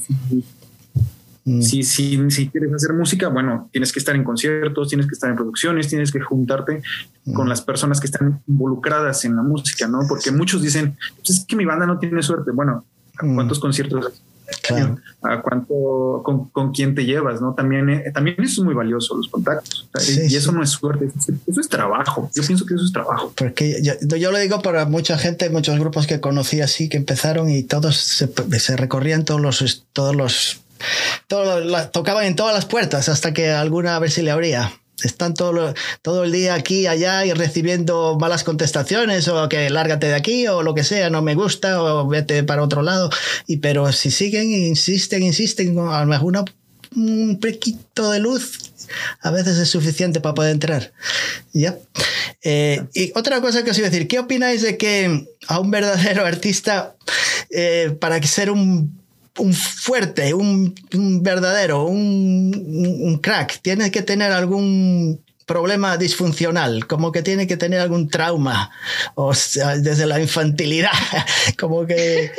[1.49, 1.62] Mm.
[1.63, 5.31] Si, si, si, quieres hacer música, bueno, tienes que estar en conciertos, tienes que estar
[5.31, 6.83] en producciones, tienes que juntarte
[7.25, 7.33] mm.
[7.33, 10.01] con las personas que están involucradas en la música, ¿no?
[10.07, 12.51] Porque muchos dicen, pues es que mi banda no tiene suerte.
[12.51, 12.85] Bueno,
[13.19, 13.33] mm.
[13.33, 14.21] ¿cuántos conciertos
[15.21, 17.53] a cuánto con, quién te llevas, ¿no?
[17.53, 19.89] También, eh, también eso es muy valioso, los contactos.
[20.07, 21.09] y eso no es suerte,
[21.47, 22.29] eso es trabajo.
[22.35, 23.33] Yo pienso que eso es trabajo.
[23.35, 27.49] Porque yo, yo lo digo para mucha gente, muchos grupos que conocí así, que empezaron
[27.49, 30.62] y todos se, se recorrían todos los, todos los
[31.27, 34.73] todo, tocaban en todas las puertas hasta que alguna a ver si le abría.
[35.03, 40.15] Están todo, todo el día aquí, allá y recibiendo malas contestaciones o que lárgate de
[40.15, 43.09] aquí o lo que sea, no me gusta o vete para otro lado.
[43.47, 46.45] Y pero si siguen, insisten, insisten, a lo mejor
[46.95, 48.57] un pequito de luz
[49.21, 50.91] a veces es suficiente para poder entrar.
[51.53, 51.77] ¿Ya?
[52.41, 55.71] Eh, y otra cosa que os iba a decir, ¿qué opináis de que a un
[55.71, 56.95] verdadero artista,
[57.51, 58.98] eh, para ser un
[59.39, 60.75] un fuerte, un,
[61.23, 68.10] verdadero, un, crack, tiene que tener algún problema disfuncional, como que tiene que tener algún
[68.10, 68.69] trauma,
[69.15, 70.91] o sea, desde la infantilidad,
[71.60, 72.32] como que,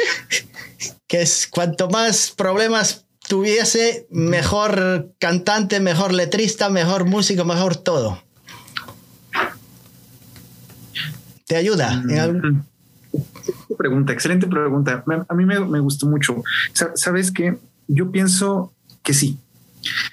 [1.09, 8.23] que es cuanto más problemas tuviese, mejor cantante, mejor letrista, mejor músico, mejor todo.
[11.47, 12.03] ¿Te ayuda?
[12.09, 12.70] ¿En algún
[13.76, 15.05] pregunta, excelente pregunta.
[15.29, 16.42] A mí me, gustó mucho.
[16.72, 18.72] Sabes que yo pienso
[19.03, 19.38] que sí.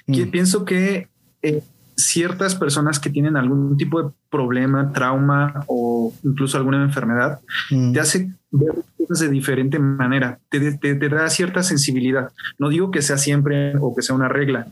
[0.06, 0.30] Mm.
[0.30, 1.08] pienso que
[1.42, 1.62] eh,
[1.98, 7.92] ciertas personas que tienen algún tipo de problema, trauma o incluso alguna enfermedad, mm.
[7.92, 12.30] te hace ver cosas de diferente manera, te, te, da cierta sensibilidad.
[12.58, 14.68] No digo que sea siempre o que sea una regla.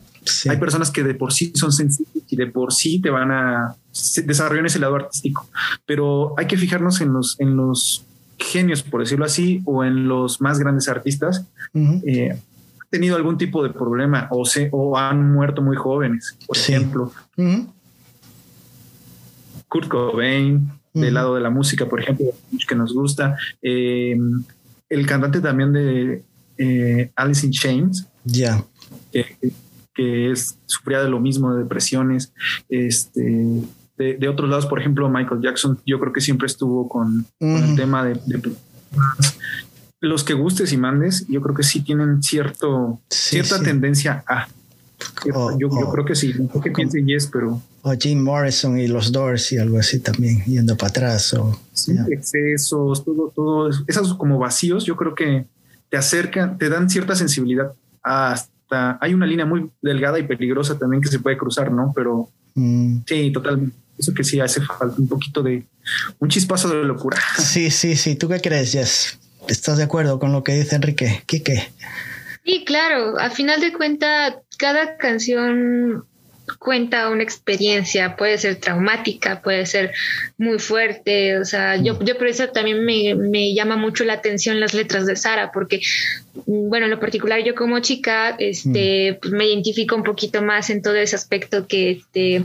[0.49, 3.75] Hay personas que de por sí son sensibles y de por sí te van a
[4.25, 5.47] desarrollar ese lado artístico,
[5.85, 8.05] pero hay que fijarnos en los, en los
[8.37, 13.63] genios, por decirlo así, o en los más grandes artistas, eh, han tenido algún tipo
[13.63, 17.11] de problema o, se, o han muerto muy jóvenes, por ejemplo.
[19.67, 22.27] Kurt Cobain, del lado de la música, por ejemplo,
[22.67, 23.37] que nos gusta.
[23.61, 24.17] Eh,
[24.89, 26.23] el cantante también de
[26.57, 28.07] eh, Alice in Chains.
[28.23, 28.63] Ya.
[29.11, 32.31] Que, es, sufría de lo mismo, de depresiones.
[32.69, 33.61] Este,
[33.97, 38.05] de, otros lados, por ejemplo, Michael Jackson, yo creo que siempre estuvo con, el tema
[38.05, 38.19] de,
[39.99, 44.47] los que gustes y mandes, yo creo que sí tienen cierto, cierta tendencia a.
[45.57, 47.61] yo, creo que sí, no que piense Yes, pero.
[47.81, 51.33] O Jim Morrison y los Doors y algo así también, yendo para atrás.
[51.33, 51.59] O,
[52.09, 53.69] excesos, todo, todo.
[53.87, 55.45] Esos como vacíos, yo creo que
[55.89, 57.71] te acercan, te dan cierta sensibilidad
[58.03, 58.99] hasta.
[59.01, 61.93] Hay una línea muy delgada y peligrosa también que se puede cruzar, ¿no?
[61.95, 62.97] Pero mm.
[63.07, 63.86] sí, totalmente.
[63.97, 65.65] Eso que sí hace falta un poquito de
[66.19, 67.17] un chispazo de locura.
[67.37, 68.15] Sí, sí, sí.
[68.15, 69.19] ¿Tú qué crees, Jess?
[69.47, 71.23] ¿Estás de acuerdo con lo que dice Enrique?
[71.25, 71.71] Quique.
[72.45, 73.19] Sí, claro.
[73.19, 76.05] A final de cuentas, cada canción
[76.59, 79.93] cuenta una experiencia, puede ser traumática, puede ser
[80.37, 82.05] muy fuerte, o sea, yo, mm.
[82.05, 85.81] yo por eso también me, me, llama mucho la atención las letras de Sara, porque,
[86.45, 89.15] mm, bueno, en lo particular yo como chica, este, mm.
[89.21, 92.43] pues me identifico un poquito más en todo ese aspecto que, este,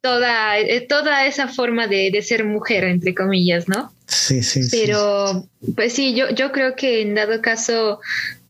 [0.00, 3.92] toda, eh, toda esa forma de, de, ser mujer, entre comillas, ¿no?
[4.06, 4.60] Sí, sí.
[4.70, 8.00] Pero, pues sí, yo, yo creo que en dado caso,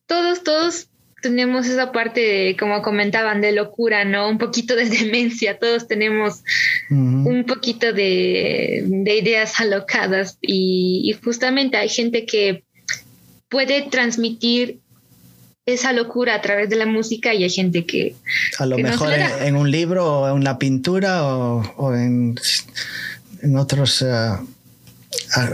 [0.07, 0.89] todos, todos
[1.21, 4.29] tenemos esa parte, de, como comentaban, de locura, ¿no?
[4.29, 6.43] Un poquito de demencia, todos tenemos
[6.91, 12.65] un poquito de, de, ideas alocadas y, y justamente hay gente que
[13.49, 14.79] puede transmitir
[15.75, 18.15] esa locura a través de la música y hay gente que...
[18.59, 22.39] A lo mejor en, un libro o en una pintura o, en,
[23.43, 24.03] en, otros...
[24.03, 24.33] Eh,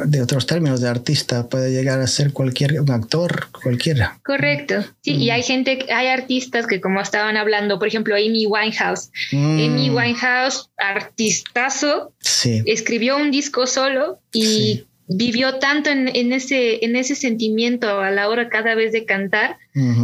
[0.06, 5.14] de otros términos de artista puede llegar a ser cualquier un actor cualquiera correcto sí
[5.14, 5.32] y mm.
[5.32, 9.58] hay gente hay artistas que como estaban hablando por ejemplo Amy Winehouse mm.
[9.58, 12.62] Amy Winehouse artistazo sí.
[12.66, 18.28] escribió un disco solo y vivió tanto en, en, ese, en ese sentimiento a la
[18.28, 19.58] hora cada vez de cantar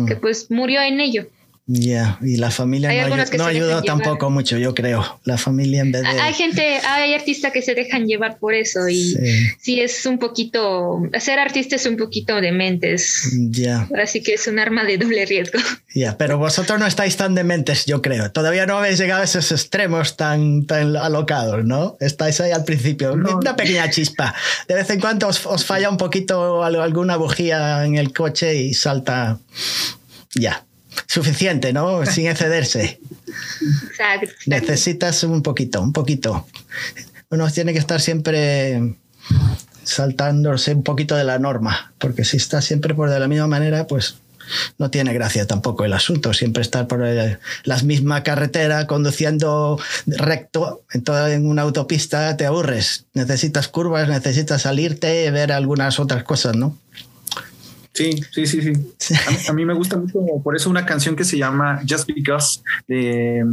[0.06, 1.26] que pues murió en ello.
[1.74, 3.08] Ya, y la familia
[3.38, 5.18] no, ayudó tampoco mucho, yo creo.
[5.24, 6.08] La familia en vez de...
[6.08, 9.16] Hay gente, hay artistas que se dejan llevar por eso y
[9.58, 13.32] sí, es un poquito, ser artista es un poquito de mentes.
[13.48, 13.88] Ya.
[13.98, 15.58] Así que es un arma de doble riesgo.
[15.94, 18.32] Ya, pero vosotros no estáis tan dementes, yo creo.
[18.32, 21.98] Todavía no habéis llegado a esos extremos tan, tan alocados, ¿no?
[22.00, 24.35] Estáis ahí al principio, una pequeña chispa.
[24.68, 28.72] De vez en cuando os, os falla un poquito alguna bujía en el coche y
[28.72, 29.38] salta...
[30.35, 30.64] Ya,
[31.07, 32.05] suficiente, ¿no?
[32.07, 33.00] Sin excederse.
[33.88, 34.31] Exacto.
[34.46, 36.46] Necesitas un poquito, un poquito.
[37.31, 38.96] Uno tiene que estar siempre
[39.85, 43.87] saltándose un poquito de la norma, porque si está siempre por de la misma manera,
[43.87, 44.16] pues
[44.78, 46.33] no tiene gracia tampoco el asunto.
[46.33, 53.07] Siempre estar por la misma carretera conduciendo recto en, toda, en una autopista te aburres.
[53.14, 56.76] Necesitas curvas, necesitas salirte, ver algunas otras cosas, ¿no?
[57.94, 58.62] Sí, sí, sí,
[58.98, 59.14] sí.
[59.48, 63.44] A, mí, me gusta mucho por eso una canción que se llama Just Because de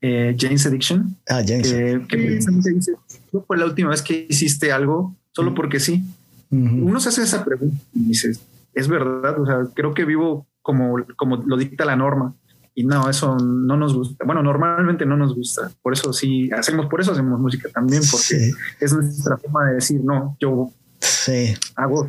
[0.00, 1.16] eh, James Addiction.
[1.28, 1.72] Ah, James.
[1.72, 2.92] Que, que dice,
[3.32, 5.54] no fue la última vez que hiciste algo solo mm.
[5.54, 6.04] porque sí.
[6.50, 8.30] Uno se hace esa pregunta y dice,
[8.74, 12.34] es verdad, o sea, creo que vivo como, como lo dicta la norma.
[12.76, 14.24] Y no, eso no nos gusta.
[14.24, 15.70] Bueno, normalmente no nos gusta.
[15.82, 20.00] Por eso sí hacemos, por eso hacemos música también, porque es nuestra forma de decir,
[20.04, 21.54] no, yo sí.
[21.76, 22.08] hago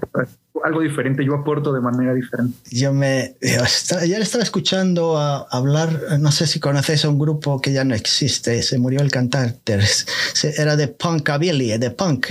[0.63, 2.57] algo diferente, yo aporto de manera diferente.
[2.71, 7.73] Yo me ya estaba escuchando a, hablar, no sé si conoces a un grupo que
[7.73, 9.79] ya no existe, se murió el cantante,
[10.57, 12.27] era de punkabilly, de punk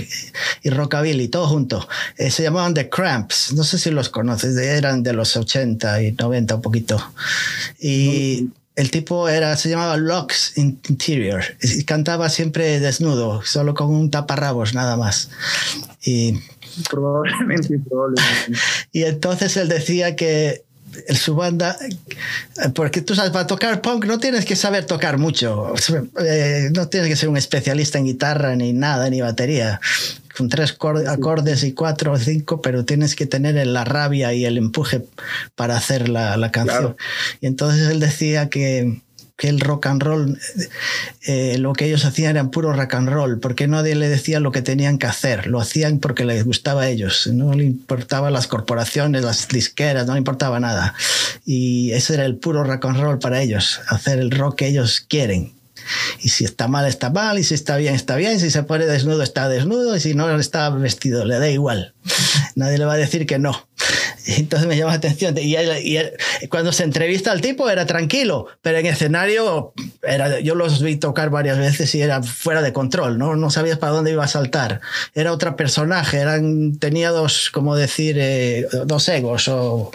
[0.63, 1.87] y rockabilly, todo junto.
[2.17, 6.11] Eh, se llamaban The Cramps, no sé si los conoces, eran de los 80 y
[6.13, 7.01] 90 un poquito.
[7.79, 14.11] Y el tipo era, se llamaba Locks Interior y cantaba siempre desnudo, solo con un
[14.11, 15.29] taparrabos nada más.
[16.03, 16.39] Y
[16.89, 18.59] Probablemente, probablemente.
[18.91, 20.63] Y entonces él decía que
[21.13, 21.77] su banda,
[22.73, 25.73] porque tú sabes, para tocar punk no tienes que saber tocar mucho,
[26.19, 29.81] eh, no tienes que ser un especialista en guitarra ni nada, ni batería,
[30.37, 34.57] con tres acordes y cuatro o cinco, pero tienes que tener la rabia y el
[34.57, 35.05] empuje
[35.55, 36.95] para hacer la, la canción.
[37.41, 39.01] Y entonces él decía que
[39.37, 40.39] que el rock and roll,
[41.27, 44.51] eh, lo que ellos hacían era puro rock and roll, porque nadie le decía lo
[44.51, 48.47] que tenían que hacer, lo hacían porque les gustaba a ellos, no le importaban las
[48.47, 50.95] corporaciones, las disqueras, no le importaba nada.
[51.45, 55.01] Y ese era el puro rock and roll para ellos, hacer el rock que ellos
[55.01, 55.53] quieren.
[56.21, 58.85] Y si está mal, está mal, y si está bien, está bien, si se pone
[58.85, 61.93] desnudo, está desnudo, y si no está vestido, le da igual.
[62.55, 63.67] Nadie le va a decir que no.
[64.37, 65.35] entonces me llama la atención.
[65.37, 65.55] Y,
[66.49, 71.29] cuando se entrevista al tipo era tranquilo, pero en escenario era, yo los vi tocar
[71.29, 73.35] varias veces y era fuera de control, ¿no?
[73.35, 74.81] No sabías para dónde iba a saltar.
[75.13, 79.91] Era otro personaje, eran, tenía dos, como decir, eh, dos egos o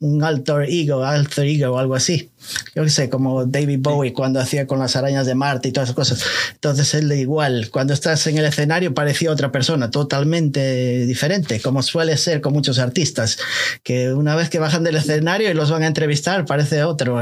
[0.00, 2.30] un alter ego, alter ego o algo así.
[2.74, 5.88] Yo qué sé, como David Bowie cuando hacía con las arañas de Marte y todas
[5.88, 6.24] esas cosas.
[6.52, 12.16] Entonces él igual, cuando estás en el escenario parecía otra persona, totalmente diferente, como suele
[12.16, 13.38] ser con muchos artistas,
[13.82, 17.16] que una vez que bajan del escenario y los van a entrevistar parece otro,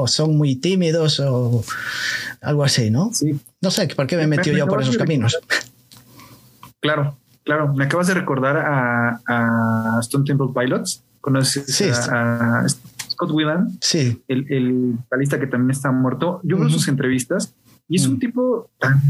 [0.00, 1.64] o son muy tímidos o
[2.40, 3.10] algo así, ¿no?
[3.12, 3.38] Sí.
[3.60, 5.38] No sé, ¿por qué me metió yo por esos caminos?
[6.80, 7.72] Claro, claro.
[7.74, 11.02] Me acabas de recordar a, a Stone Temple Pilots.
[11.20, 12.64] ¿Conoces sí, a,
[13.18, 13.78] Scott Whelan?
[13.80, 14.22] Sí.
[14.28, 16.40] El, el que también está muerto.
[16.44, 17.52] Yo veo sus entrevistas
[17.88, 19.02] y es un tipo tan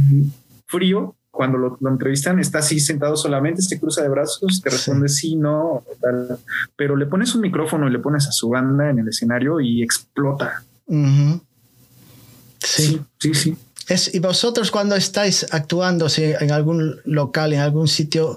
[0.67, 1.15] frío.
[1.31, 5.85] Cuando lo, entrevistan, está así sentado solamente, se cruza de brazos, te responde sí, no,
[6.01, 6.39] tal.
[6.75, 9.83] pero le pones un micrófono y le pones a su banda en el escenario y
[9.83, 10.65] explota.
[12.59, 13.35] sí, sí.
[13.35, 13.57] sí.
[14.15, 18.37] ¿Y vosotros cuando estáis actuando si en algún local, en algún sitio,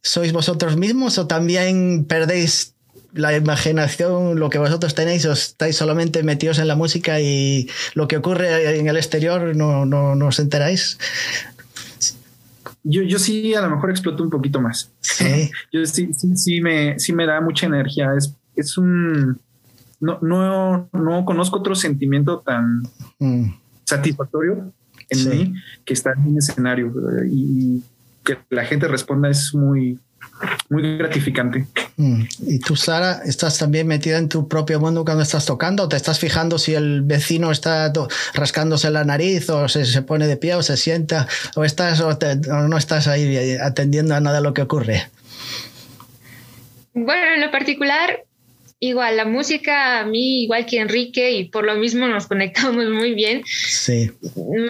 [0.00, 2.77] sois vosotros mismos o también perdéis
[3.18, 8.08] la imaginación, lo que vosotros tenéis, o estáis solamente metidos en la música y lo
[8.08, 10.98] que ocurre en el exterior no, no, no os enteráis?
[12.84, 14.90] Yo, yo sí a lo mejor exploto un poquito más.
[15.00, 15.50] Sí.
[15.72, 18.12] Yo sí, sí, sí, me, sí me da mucha energía.
[18.16, 19.38] Es, es un...
[20.00, 22.82] No, no, no conozco otro sentimiento tan
[23.18, 23.50] mm.
[23.84, 24.72] satisfactorio
[25.10, 25.54] en mí
[25.84, 26.92] que está en un escenario
[27.28, 27.82] y
[28.24, 29.98] que la gente responda es muy,
[30.68, 31.66] muy gratificante.
[31.96, 32.22] Mm.
[32.46, 35.88] ¿Y tú, Sara, estás también metida en tu propio mundo cuando estás tocando?
[35.88, 37.92] ¿Te estás fijando si el vecino está
[38.34, 42.16] rascándose la nariz o se, se pone de pie o se sienta o, estás, o,
[42.68, 45.08] no estás ahí atendiendo a nada de lo que ocurre?
[46.94, 48.24] Bueno, en lo particular,
[48.80, 53.14] igual la música a mí igual que Enrique y por lo mismo nos conectamos muy
[53.14, 53.42] bien.
[53.46, 54.10] Sí.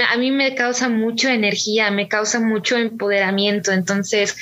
[0.09, 4.37] A mí me causa mucho energía, me causa mucho empoderamiento, entonces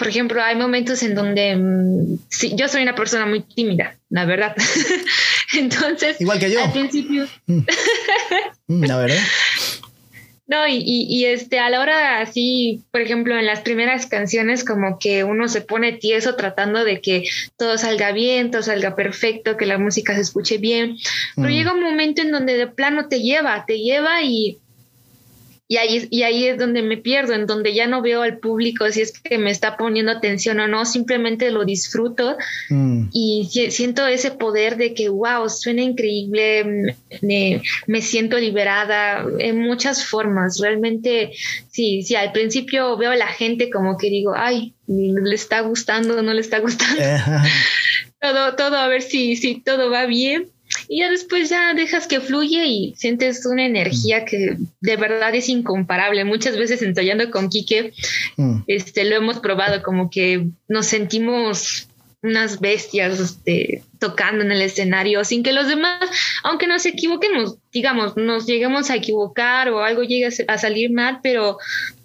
[0.00, 4.56] por ejemplo, hay momentos en donde mm, yo soy una persona muy tímida, la verdad.
[5.58, 6.64] entonces, igual que yo.
[6.64, 7.28] Al principio.
[7.46, 7.60] Mm.
[8.66, 9.18] Mm, la verdad.
[10.46, 15.00] No, y, y, este, a la hora así, por ejemplo, en las primeras canciones, como
[15.00, 17.24] que uno se pone tieso tratando de que
[17.56, 20.98] todo salga bien, todo salga perfecto, que la música se escuche bien.
[21.34, 21.52] Pero mm.
[21.52, 24.58] llega un momento en donde de plano te lleva, te lleva y
[25.70, 28.90] y ahí, y ahí es donde me pierdo, en donde ya no veo al público
[28.90, 32.36] si es que me está poniendo atención o no, simplemente lo disfruto
[32.70, 33.04] mm.
[33.12, 40.04] y siento ese poder de que, wow, suena increíble, me, me, siento liberada en muchas
[40.04, 40.58] formas.
[40.58, 41.34] Realmente,
[41.70, 46.20] sí, sí, al principio veo a la gente como que digo, ay, le está gustando,
[46.20, 47.00] no le está gustando.
[48.20, 50.50] todo, todo, a ver si, si todo va bien
[50.92, 55.48] y ya después ya dejas que fluye y sientes una energía que de verdad es
[55.48, 56.24] incomparable.
[56.24, 57.92] Muchas veces ensayando con Quique,
[58.36, 58.62] mm.
[58.66, 61.86] este, lo hemos probado como que nos sentimos
[62.24, 66.10] unas bestias este, tocando en el escenario sin que los demás,
[66.42, 71.58] aunque nos equivoquemos, digamos, nos lleguemos a equivocar o algo llegue a salir mal, pero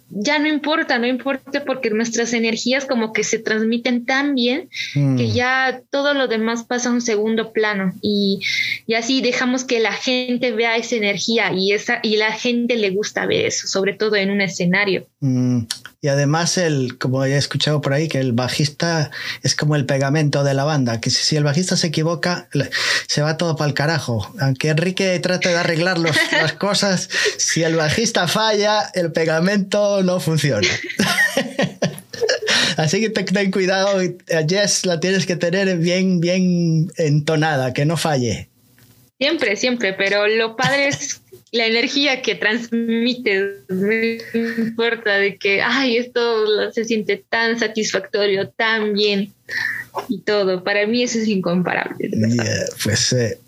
[0.08, 5.00] ya no importa, no importa porque nuestras energías como que se transmiten tan bien que
[5.00, 5.32] mm.
[5.32, 8.40] ya todo lo demás pasa a un segundo plano y,
[8.86, 12.90] y, así dejamos que la gente vea esa energía y, esa, y la gente le
[12.90, 15.06] gusta ver eso, sobre todo en un escenario.
[15.20, 15.62] Mm.
[16.06, 19.10] Y además, el, como he escuchado por ahí, que el bajista
[19.42, 22.48] es como el pegamento de la banda, que si el bajista se equivoca,
[23.08, 24.32] se va todo para el carajo.
[24.38, 30.68] Aunque Enrique trate de arreglar las cosas, si el bajista falla, el pegamento no funciona.
[32.76, 34.00] Así que ten cuidado,
[34.48, 38.48] Jess la tienes que tener bien, bien entonada, que no falle.
[39.18, 41.20] Siempre, siempre, pero lo padre es
[41.56, 43.92] la energía que transmite, no
[44.58, 49.32] importa de que, ay, esto se siente tan satisfactorio, tan bien
[50.08, 50.62] y todo.
[50.62, 52.10] Para mí eso es incomparable.
[52.82, 53.38] pues eh,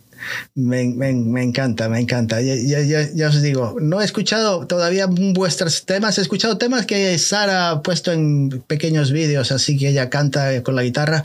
[0.55, 2.41] me, encanta, me encanta.
[2.41, 7.71] Ya, ya, os digo, no he escuchado todavía vuestros temas, he escuchado temas que Sara
[7.71, 11.23] ha puesto en pequeños vídeos, así que ella canta con la guitarra,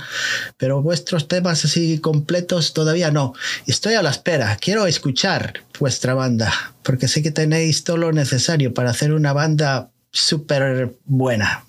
[0.58, 3.34] pero vuestros temas así completos todavía no.
[3.68, 8.74] Estoy a la espera, quiero escuchar vuestra banda, porque sé que tenéis todo lo necesario
[8.74, 11.66] para hacer una banda súper buena.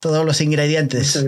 [0.00, 1.18] Todos los ingredientes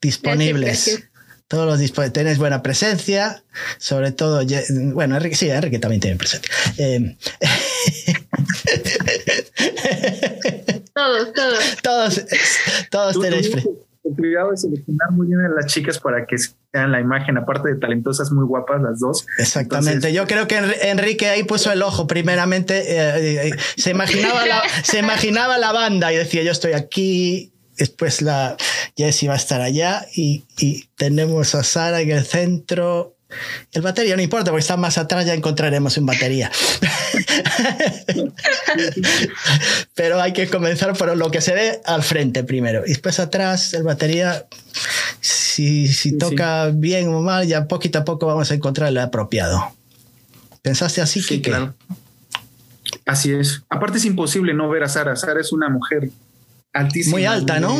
[0.00, 1.11] disponibles
[1.52, 2.14] todos los dispositivos.
[2.14, 3.42] Tenéis buena presencia,
[3.76, 4.40] sobre todo,
[4.94, 6.50] bueno, Enrique, sí, Enrique también tiene presencia.
[6.78, 7.14] Eh,
[10.94, 11.76] todos, todos.
[11.82, 12.24] Todos,
[12.90, 13.82] todos tenéis presencia.
[14.16, 17.78] Cuidado de seleccionar muy bien a las chicas para que sean la imagen, aparte de
[17.78, 19.26] talentosas, muy guapas las dos.
[19.36, 20.10] Exactamente.
[20.12, 22.06] Yo creo que Enrique ahí puso el ojo.
[22.06, 27.51] Primeramente, eh, eh, se, imaginaba la, se imaginaba la banda y decía: Yo estoy aquí,
[27.76, 28.56] después la
[28.96, 33.16] Jessie va a estar allá y, y, tenemos a Sara en el centro
[33.72, 36.50] El batería no importa, porque está más atrás, ya encontraremos un batería.
[39.94, 42.82] Pero hay que comenzar por lo que se ve al frente primero.
[42.84, 44.46] Y después atrás, el batería,
[45.20, 49.72] si, si toca bien o mal, ya poquito a poco vamos a encontrar el apropiado.
[50.62, 51.74] ¿Pensaste así, sí, Claro.
[53.06, 53.62] Así es.
[53.68, 55.16] Aparte es imposible no ver a Sara.
[55.16, 56.10] Sara es una mujer
[56.72, 57.16] altísima.
[57.16, 57.74] Muy alta, ¿no?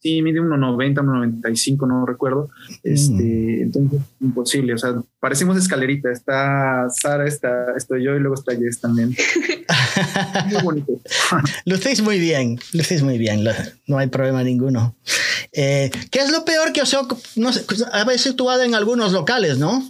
[0.00, 0.94] Sí, mide 1,90,
[1.42, 2.50] 1,95, no recuerdo.
[2.84, 3.62] Este, mm.
[3.62, 4.74] Entonces, imposible.
[4.74, 6.12] O sea, parecemos escalerita.
[6.12, 9.16] Está Sara, está, estoy yo y luego está Jess también.
[10.52, 11.00] muy bonito.
[11.64, 13.42] lucéis muy bien, lucéis muy bien.
[13.88, 14.94] No hay problema ninguno.
[15.52, 16.96] Eh, ¿Qué es lo peor que os
[17.34, 19.82] no sé, habéis situado en algunos locales, no?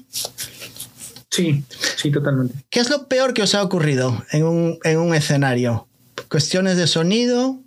[1.30, 1.62] Sí,
[1.96, 2.54] sí, totalmente.
[2.70, 5.86] ¿Qué es lo peor que os ha ocurrido en un, en un escenario?
[6.30, 7.60] ¿Cuestiones de sonido?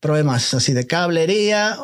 [0.00, 1.76] Problemas así de cablería,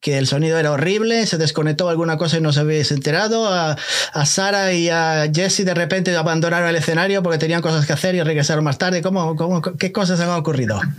[0.00, 3.48] que el sonido era horrible, se desconectó alguna cosa y no se habéis enterado.
[3.52, 3.76] A,
[4.12, 8.14] a Sara y a Jesse de repente abandonaron el escenario porque tenían cosas que hacer
[8.14, 9.02] y regresaron más tarde.
[9.02, 10.80] ¿Cómo, cómo, qué cosas han ocurrido?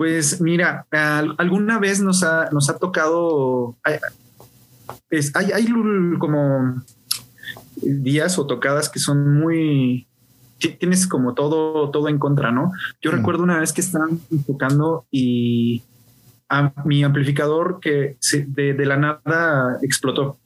[0.00, 0.86] Pues mira,
[1.36, 3.98] alguna vez nos ha, nos ha tocado, hay,
[5.34, 5.66] hay
[6.18, 6.82] como
[7.82, 10.08] días o tocadas que son muy,
[10.68, 12.72] tienes como todo, todo en contra, ¿no?
[13.00, 15.82] Yo recuerdo una vez que estaban tocando y
[16.48, 18.16] a mi amplificador que
[18.48, 20.38] de, la nada explotó.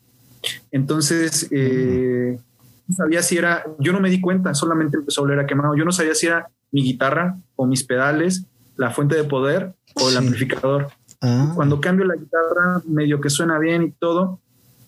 [0.71, 2.39] Entonces, eh,
[2.87, 5.75] no sabía si era, yo no me di cuenta, solamente empezó a oler a quemado.
[5.75, 8.47] Yo no sabía si era mi guitarra o mis pedales,
[8.77, 10.89] la fuente de poder o el amplificador.
[11.23, 11.53] Ah.
[11.55, 14.41] Cuando cambio la guitarra, medio que suena bien y todo,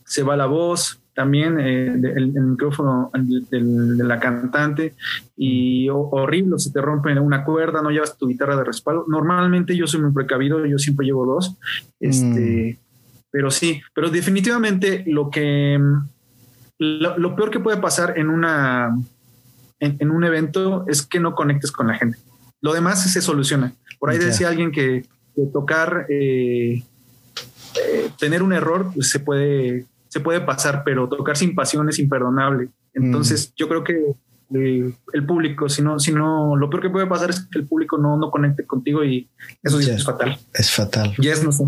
[0.05, 4.94] se va la voz, también eh, el, micrófono de la cantante
[5.34, 9.06] y horrible, se te rompe una cuerda, no llevas tu guitarra de respaldo.
[9.08, 11.56] Normalmente yo soy muy precavido, yo siempre llevo dos,
[12.00, 13.24] este, mm.
[13.30, 15.80] pero sí, pero definitivamente lo que
[16.78, 18.94] lo, peor que puede pasar en una
[19.80, 22.18] en, un evento es que no conectes con la gente.
[22.60, 23.72] Lo demás se soluciona.
[23.98, 25.06] Por ahí decía alguien que,
[25.50, 26.82] tocar eh,
[27.82, 29.86] eh, tener un error pues, se puede
[30.16, 32.70] se puede pasar, pero tocar sin pasión es imperdonable.
[32.94, 33.52] Entonces, mm.
[33.56, 34.14] yo creo que
[34.54, 37.66] eh, el público, si no, si no, lo peor que puede pasar es que el
[37.66, 39.28] público no, no conecte contigo y
[39.62, 40.38] eso es fatal.
[40.54, 41.14] Es fatal.
[41.18, 41.64] Y es no sé.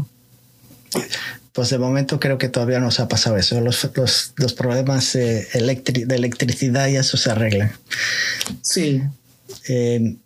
[1.52, 3.60] Pues de momento creo que todavía no se ha pasado eso.
[3.60, 3.90] Los,
[4.36, 7.72] los, problemas eh, de electricidad y eso se arreglan.
[8.62, 9.02] Sí.
[9.68, 10.16] Eh,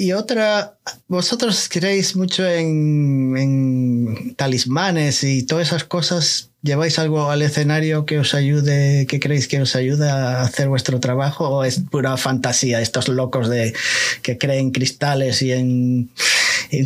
[0.00, 0.74] y otra,
[1.08, 6.50] vosotros queréis mucho en, talismanes y todas esas cosas.
[6.62, 11.00] ¿Lleváis algo al escenario que os ayude, que creéis que os ayuda a hacer vuestro
[11.00, 11.48] trabajo?
[11.48, 13.74] ¿O es pura fantasía estos locos de
[14.22, 16.12] que creen cristales y en,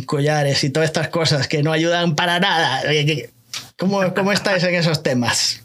[0.07, 2.81] collares y todas estas cosas que no ayudan para nada?
[3.77, 5.61] ¿Cómo, cómo estáis en esos temas?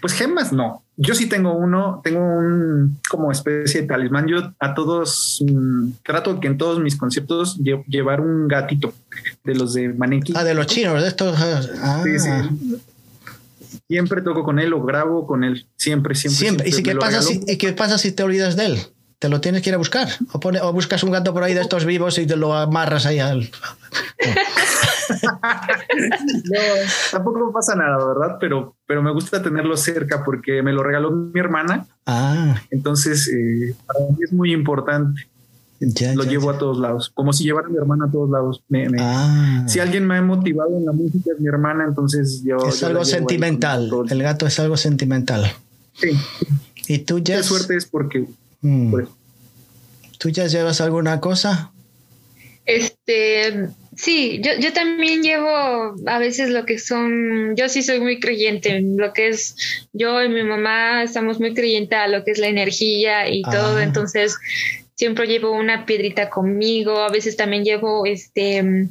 [0.00, 0.84] Pues gemas no.
[1.02, 4.28] Yo sí tengo uno, tengo un como especie de talismán.
[4.28, 8.92] Yo a todos mm, trato que en todos mis conciertos llevar un gatito
[9.42, 10.34] de los de Maneki.
[10.36, 11.34] Ah, de los chinos, de estos.
[11.40, 12.02] Ah.
[12.04, 12.90] Sí, sí.
[13.88, 15.66] Siempre toco con él o grabo con él.
[15.76, 16.38] Siempre, siempre.
[16.38, 16.68] Siempre.
[16.68, 18.78] ¿Y, si qué pasa si, ¿Y qué pasa si te olvidas de él?
[19.20, 20.08] te lo tienes que ir a buscar.
[20.32, 23.04] O, pone, o buscas un gato por ahí de estos vivos y te lo amarras
[23.04, 23.50] ahí al.
[26.44, 26.60] no,
[27.10, 28.36] tampoco pasa nada, ¿verdad?
[28.40, 31.86] Pero, pero me gusta tenerlo cerca porque me lo regaló mi hermana.
[32.06, 32.60] Ah.
[32.70, 35.28] Entonces, eh, para mí es muy importante.
[36.14, 38.62] lo llevo a todos lados, como si llevara a mi hermana a todos lados.
[38.98, 39.64] Ah.
[39.66, 42.56] Si alguien me ha motivado en la música es mi hermana, entonces yo.
[42.68, 43.90] Es algo sentimental.
[44.08, 45.50] El gato es algo sentimental.
[45.94, 46.10] Sí.
[46.88, 48.26] ¿Y tú, ya Qué suerte es porque.
[48.62, 48.94] Mm.
[50.18, 51.72] ¿Tú ya llevas alguna cosa?
[52.66, 53.70] Este,
[54.00, 58.80] sí, yo, yo también llevo a veces lo que son, yo sí soy muy creyente,
[58.80, 59.56] lo que es,
[59.92, 63.76] yo y mi mamá estamos muy creyentes a lo que es la energía y todo,
[63.76, 63.82] ah.
[63.82, 64.36] entonces
[64.94, 68.88] siempre llevo una piedrita conmigo, a veces también llevo este,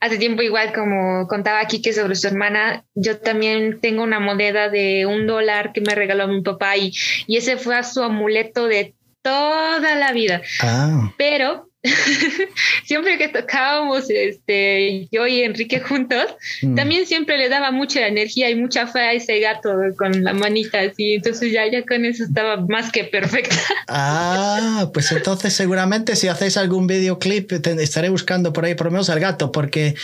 [0.00, 4.70] hace tiempo igual como contaba aquí que sobre su hermana, yo también tengo una moneda
[4.70, 6.92] de un dólar que me regaló mi papá y,
[7.26, 10.40] y ese fue su amuleto de toda la vida.
[10.62, 11.12] Ah.
[11.18, 11.68] Pero
[12.84, 16.26] siempre que tocábamos este, yo y Enrique juntos,
[16.62, 16.74] mm.
[16.74, 20.80] también siempre le daba mucha energía y mucha fe a ese gato con la manita
[20.80, 21.14] así.
[21.14, 23.56] Entonces ya, ya con eso estaba más que perfecta.
[23.88, 29.10] Ah, pues entonces seguramente si hacéis algún videoclip estaré buscando por ahí por lo menos
[29.10, 29.94] al gato, porque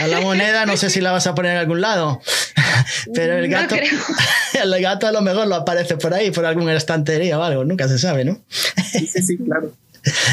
[0.00, 2.20] a la moneda no sé si la vas a poner en algún lado.
[3.14, 7.38] Pero el gato, el gato a lo mejor lo aparece por ahí, por alguna estantería
[7.38, 8.40] o algo, nunca se sabe, ¿no?
[8.92, 9.72] Sí, sí, sí, claro.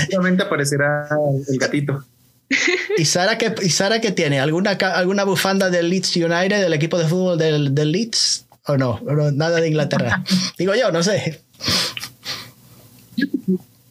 [0.09, 1.07] Solamente aparecerá
[1.49, 2.03] el gatito.
[2.97, 4.39] ¿Y Sara qué, y Sara qué tiene?
[4.39, 8.45] ¿Alguna, ¿Alguna bufanda del Leeds United, del equipo de fútbol del, del Leeds?
[8.67, 9.01] ¿O no?
[9.33, 10.23] Nada de Inglaterra.
[10.57, 11.41] Digo yo, no sé.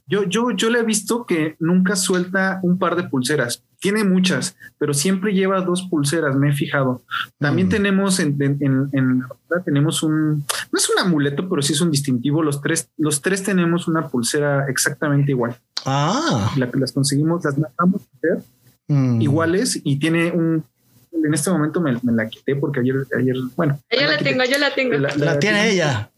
[0.07, 3.63] Yo, yo, yo le he visto que nunca suelta un par de pulseras.
[3.83, 7.03] Tiene muchas, pero siempre lleva dos pulseras, me he fijado.
[7.41, 7.71] También mm.
[7.71, 9.25] tenemos en, en, en,
[9.65, 12.45] tenemos un, no es un amuleto, pero sí es un distintivo.
[12.45, 15.57] Los tres, los tres tenemos una pulsera exactamente igual.
[15.85, 16.53] Ah.
[16.57, 18.45] La, las conseguimos, las mandamos a hacer
[18.87, 19.21] mm.
[19.21, 20.65] iguales y tiene un,
[21.13, 23.81] en este momento me, la quité porque ayer, ayer bueno.
[23.91, 24.95] Yo la, tengo, yo la tengo.
[24.97, 26.09] La, tiene ella.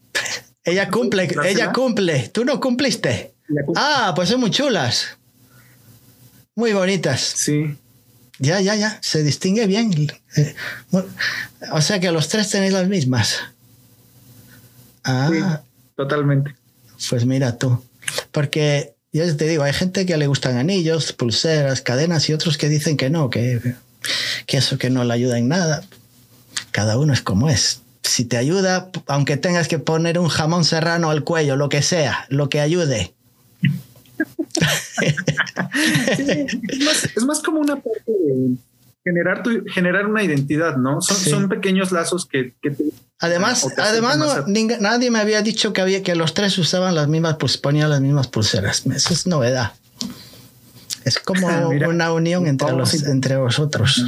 [0.63, 2.29] Ella cumple, ella cumple.
[2.31, 3.33] Tú no cumpliste.
[3.75, 5.17] Ah, pues son muy chulas.
[6.55, 7.21] Muy bonitas.
[7.21, 7.77] Sí.
[8.39, 8.99] Ya, ya, ya.
[9.01, 9.91] Se distingue bien.
[10.37, 10.55] Eh,
[11.71, 13.39] o sea que los tres tenéis las mismas.
[15.03, 15.61] Ah.
[15.95, 16.55] totalmente.
[17.09, 17.83] Pues mira tú.
[18.31, 22.69] Porque yo te digo, hay gente que le gustan anillos, pulseras, cadenas y otros que
[22.69, 23.75] dicen que no, que,
[24.45, 25.83] que eso que no le ayuda en nada.
[26.71, 27.81] Cada uno es como es.
[28.03, 32.25] Si te ayuda, aunque tengas que poner un jamón serrano al cuello, lo que sea,
[32.29, 33.13] lo que ayude,
[37.15, 38.55] es, más, como una parte de
[39.03, 39.43] generar,
[39.73, 41.01] generar una identidad, ¿no?
[41.01, 42.53] Son, son pequeños lazos que,
[43.19, 44.45] Además, además
[44.79, 48.01] nadie me había dicho que había que los tres usaban las mismas, pues ponían las
[48.01, 48.85] mismas pulseras.
[48.85, 49.73] Eso es novedad.
[51.05, 51.47] Es como
[51.87, 54.03] una unión entre, los, entre vosotros.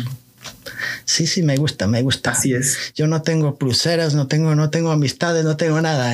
[1.06, 2.32] Sí, sí, me gusta, me gusta.
[2.32, 2.94] Así es.
[2.96, 6.14] Yo no tengo pulseras, no tengo, no tengo amistades, no tengo nada.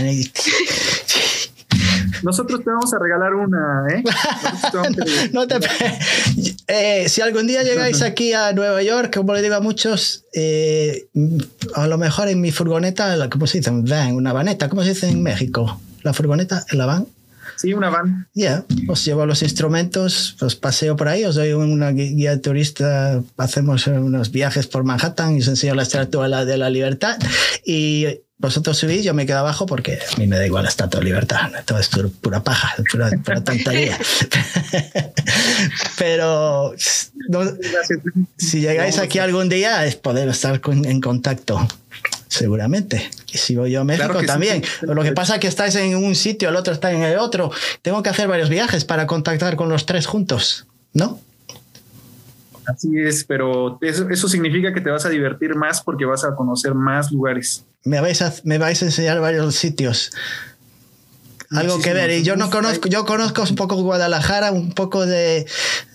[2.22, 4.04] Nosotros te vamos a regalar una, ¿eh?
[5.34, 5.56] no te
[6.68, 11.08] eh, si algún día llegáis aquí a Nueva York, como le digo a muchos, eh,
[11.76, 13.72] a lo mejor en mi furgoneta, ¿cómo se dice?
[13.72, 15.80] Van, una vaneta, ¿cómo se dice en México?
[16.04, 17.08] La furgoneta, la van.
[17.56, 18.28] Sí, una van.
[18.34, 23.88] Ya, os llevo los instrumentos, os paseo por ahí, os doy una guía turista, hacemos
[23.88, 27.18] unos viajes por Manhattan y os enseño la estatua de la libertad.
[27.66, 28.08] Y
[28.38, 31.06] vosotros subís, yo me quedo abajo porque a mí me da igual la estatua de
[31.06, 31.52] libertad.
[31.66, 33.10] Todo es pura paja, pura,
[33.42, 33.98] tontería.
[35.98, 36.74] Pero
[38.38, 41.66] si llegáis aquí algún día es poder estar en contacto.
[42.28, 43.12] Seguramente.
[43.32, 44.64] Y si voy yo a México también.
[44.82, 47.52] Lo que pasa es que estáis en un sitio, el otro está en el otro.
[47.84, 51.20] Tengo que hacer varios viajes para contactar con los tres juntos, ¿no?
[52.66, 56.34] Así es, pero eso, eso significa que te vas a divertir más porque vas a
[56.36, 60.12] conocer más lugares me vais a, me vais a enseñar varios sitios.
[61.52, 62.10] Algo que ver.
[62.12, 65.46] Y yo no conozco, yo conozco un poco Guadalajara, un poco de,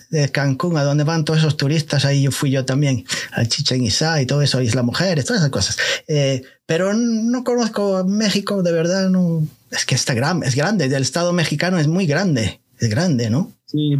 [0.09, 2.05] de Cancún, a donde van todos esos turistas.
[2.05, 5.51] Ahí yo fui yo también, al Chichen Itzá y todo eso, Isla Mujeres, todas esas
[5.51, 5.77] cosas.
[6.07, 9.45] Eh, pero no conozco México, de verdad, no.
[9.71, 10.85] Es que está grande, es grande.
[10.85, 13.51] El Estado mexicano es muy grande, es grande, ¿no?
[13.65, 13.99] Sí,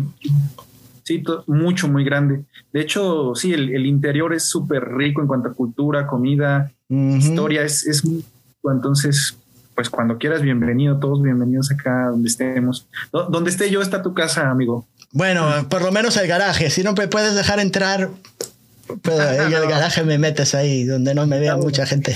[1.03, 2.45] sí, mucho, muy grande.
[2.71, 7.63] De hecho, sí, el, el interior es súper rico en cuanto a cultura, comida, historia,
[7.63, 8.03] es, es
[8.63, 9.37] entonces,
[9.75, 12.87] pues cuando quieras, bienvenido, todos bienvenidos acá donde estemos.
[13.11, 14.87] Donde esté yo está tu casa, amigo.
[15.11, 18.09] Bueno, por lo menos el garaje, si no me puedes dejar entrar,
[19.03, 22.15] en el garaje me metes ahí, donde no me vea mucha gente.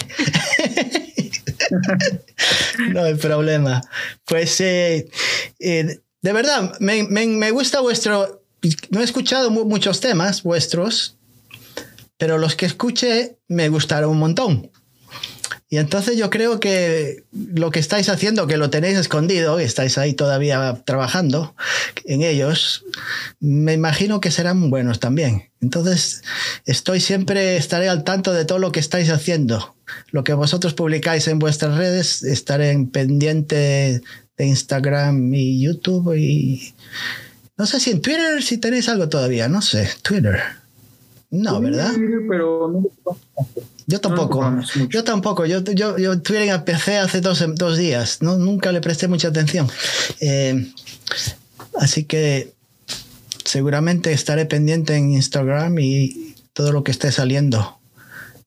[2.94, 3.82] no hay problema.
[4.26, 5.10] Pues eh,
[5.60, 8.42] eh, de verdad, me, me, me, gusta vuestro...
[8.92, 11.18] No he escuchado muchos temas vuestros,
[12.18, 14.72] pero los que escuché me gustaron un montón.
[15.74, 19.98] Y entonces yo creo que lo que estáis haciendo, que lo tenéis escondido, y estáis
[19.98, 21.56] ahí todavía trabajando
[22.06, 22.86] en ellos,
[23.40, 25.50] me imagino que serán buenos también.
[25.62, 26.22] Entonces
[26.66, 29.76] estoy siempre, estaré al tanto de todo lo que estáis haciendo.
[30.12, 34.04] Lo que vosotros publicáis en vuestras redes, estaré en pendiente
[34.38, 36.76] de Instagram y YouTube y...
[37.58, 40.40] No sé si en Twitter si tenéis algo todavía, no sé, Twitter.
[41.34, 41.92] No, ¿verdad?
[42.30, 42.84] Pero
[43.88, 44.60] Yo tampoco.
[44.90, 45.48] yo tampoco.
[45.48, 48.22] Yo, yo, yo empecé hace dos, dos días.
[48.22, 48.38] ¿no?
[48.38, 49.68] Nunca le presté mucha atención.
[50.20, 50.72] Eh,
[51.80, 52.54] así que
[53.44, 57.80] seguramente estaré pendiente en Instagram y todo lo que esté saliendo.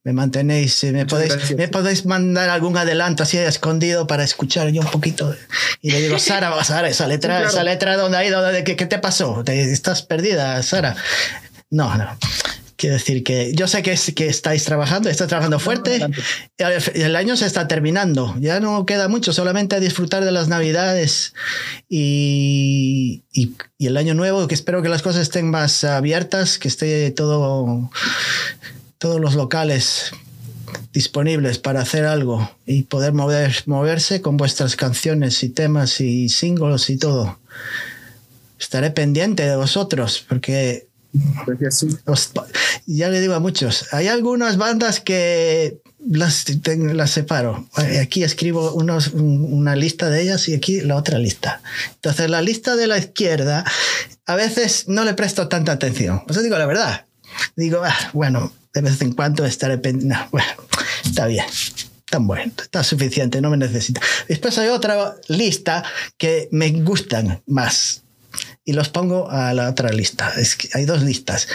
[0.04, 4.90] Me mantenéis, me podéis, me podéis mandar algún adelanto así escondido para escuchar yo un
[4.92, 5.34] poquito.
[5.82, 8.40] Y le digo, Sara, Sara, esa letra, esa letra, ¿dónde ha ido?
[8.64, 9.42] ¿Qué, ¿Qué te pasó?
[9.44, 10.94] ¿Estás perdida, Sara?
[11.70, 12.16] No, no.
[12.76, 16.06] Quiero decir que yo sé que, que estáis trabajando, estáis trabajando fuerte.
[16.94, 21.32] El año se está terminando, ya no queda mucho, solamente a disfrutar de las navidades
[21.88, 27.10] y, y, el año nuevo, que espero que las cosas estén más abiertas, que esté
[27.12, 27.90] todo,
[28.98, 30.12] todos los locales
[30.92, 36.90] disponibles para hacer algo y poder mover, moverse con vuestras canciones y temas y singles
[36.90, 37.38] y todo.
[38.58, 40.85] Estaré pendiente de vosotros porque
[42.86, 47.68] ya le digo a muchos, hay algunas bandas que las, las separo.
[48.00, 51.60] Aquí escribo unos, una lista de ellas y aquí la otra lista.
[51.94, 53.64] Entonces, la lista de la izquierda,
[54.26, 56.22] a veces no le presto tanta atención.
[56.28, 57.06] Os digo la verdad.
[57.56, 60.16] Digo, ah, bueno, de vez en cuando estaré pendiente.
[60.30, 60.48] bueno,
[61.04, 61.46] está bien.
[62.08, 64.00] Tan bueno, está suficiente, no me necesita.
[64.28, 65.82] Después hay otra lista
[66.16, 68.04] que me gustan más
[68.68, 70.32] y los pongo a la otra lista.
[70.36, 71.48] Es que hay dos listas.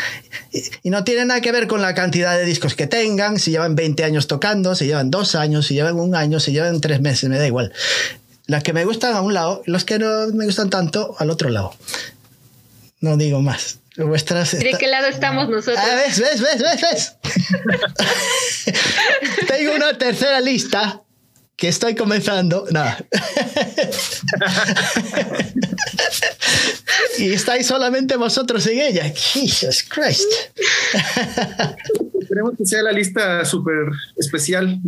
[0.81, 3.75] Y, no tiene nada que ver con la cantidad de discos que tengan, si llevan
[3.75, 7.29] 20 años tocando, si llevan dos años, si llevan un año, si llevan tres meses,
[7.29, 7.73] me da igual.
[8.47, 11.49] Las que me gustan a un lado, los que no me gustan tanto al otro
[11.49, 11.75] lado.
[13.01, 13.79] No digo más.
[13.97, 15.77] Vuestras ¿De qué lado estamos nosotros?
[15.77, 17.15] Ah, ves, ves, ves, ves, ves.
[19.47, 21.01] Tengo una tercera lista
[21.61, 22.65] que estoy comenzando.
[22.71, 22.97] Nada.
[27.19, 29.13] y estáis solamente vosotros en ella.
[29.15, 30.27] Jesus Christ.
[32.19, 34.81] Esperemos que sea la lista súper especial.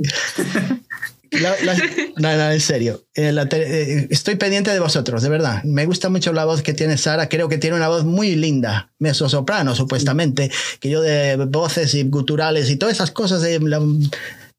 [2.18, 3.06] no, no, en serio.
[3.14, 5.64] Eh, eh, estoy pendiente de vosotros, de verdad.
[5.66, 7.30] Me gusta mucho la voz que tiene Sara.
[7.30, 8.92] Creo que tiene una voz muy linda.
[8.98, 10.50] Meso soprano, supuestamente.
[10.80, 13.44] Que yo de voces y guturales y todas esas cosas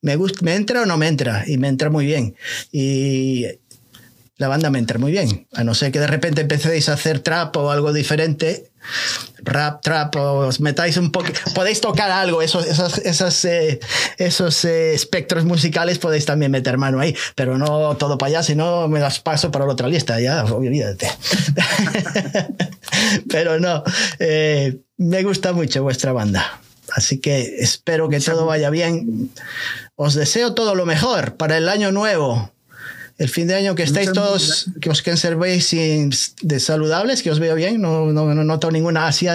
[0.04, 2.36] me, gusta, me entra o no me entra, y me entra muy bien.
[2.70, 3.46] Y
[4.36, 5.46] la banda me entra muy bien.
[5.54, 8.70] A no ser que de repente empecéis a hacer trap o algo diferente,
[9.38, 13.80] rap, trap, o os metáis un poco, podéis tocar algo, esos, esos, eh,
[14.18, 18.54] esos eh, espectros musicales podéis también meter mano ahí, pero no todo para allá, si
[18.54, 21.08] no me das paso para la otra lista, ya, olvídate.
[23.30, 23.82] pero no,
[24.18, 26.60] eh, me gusta mucho vuestra banda.
[26.94, 29.30] Así que espero que todo vaya bien.
[29.96, 32.52] Os deseo todo lo mejor para el año nuevo.
[33.18, 35.74] El fin de año que estéis todos, que os conservéis
[36.42, 39.34] de saludables, que os veo bien, no, no, noto ninguna asia.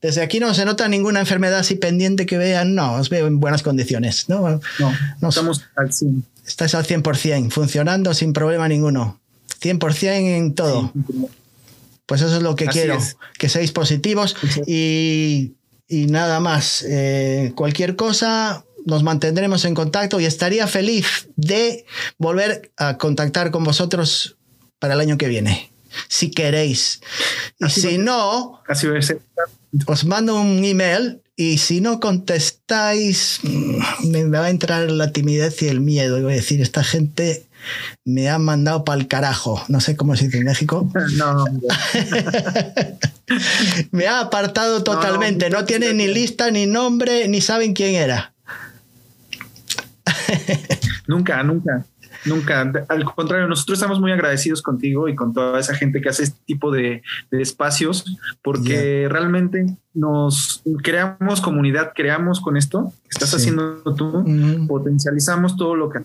[0.00, 3.38] Desde aquí no se nota ninguna enfermedad así pendiente que vean, no, os veo en
[3.38, 4.28] buenas condiciones.
[4.28, 4.60] No,
[5.20, 6.24] no, estamos al 100.
[6.46, 9.20] Estáis al 100%, funcionando sin problema ninguno.
[9.60, 10.92] 100% en todo.
[12.06, 12.98] Pues eso es lo que quiero,
[13.36, 15.54] que seáis positivos y
[15.88, 16.84] y nada más.
[16.88, 21.84] Eh, cualquier cosa, nos mantendremos en contacto y estaría feliz de
[22.18, 24.36] volver a contactar con vosotros
[24.78, 25.72] para el año que viene,
[26.08, 27.00] si queréis.
[27.58, 28.60] Y si no,
[29.86, 35.60] os mando un email y si no contestáis, mm, me va a entrar la timidez
[35.62, 36.18] y el miedo.
[36.18, 37.45] Y voy a decir, esta gente
[38.04, 39.62] me ha mandado para el carajo.
[39.68, 40.90] No sé cómo se dice en México.
[41.16, 41.46] No.
[43.90, 45.48] me ha apartado totalmente.
[45.50, 48.34] No, tiene ni lista, ni nombre, ni saben quién era.
[51.06, 51.86] nunca, nunca.
[52.26, 56.24] Nunca, al contrario, nosotros estamos muy agradecidos contigo y con toda esa gente que hace
[56.24, 58.04] este tipo de, espacios,
[58.42, 64.24] porque realmente nos creamos comunidad, creamos con esto que estás haciendo tú,
[64.66, 66.00] potencializamos todo lo que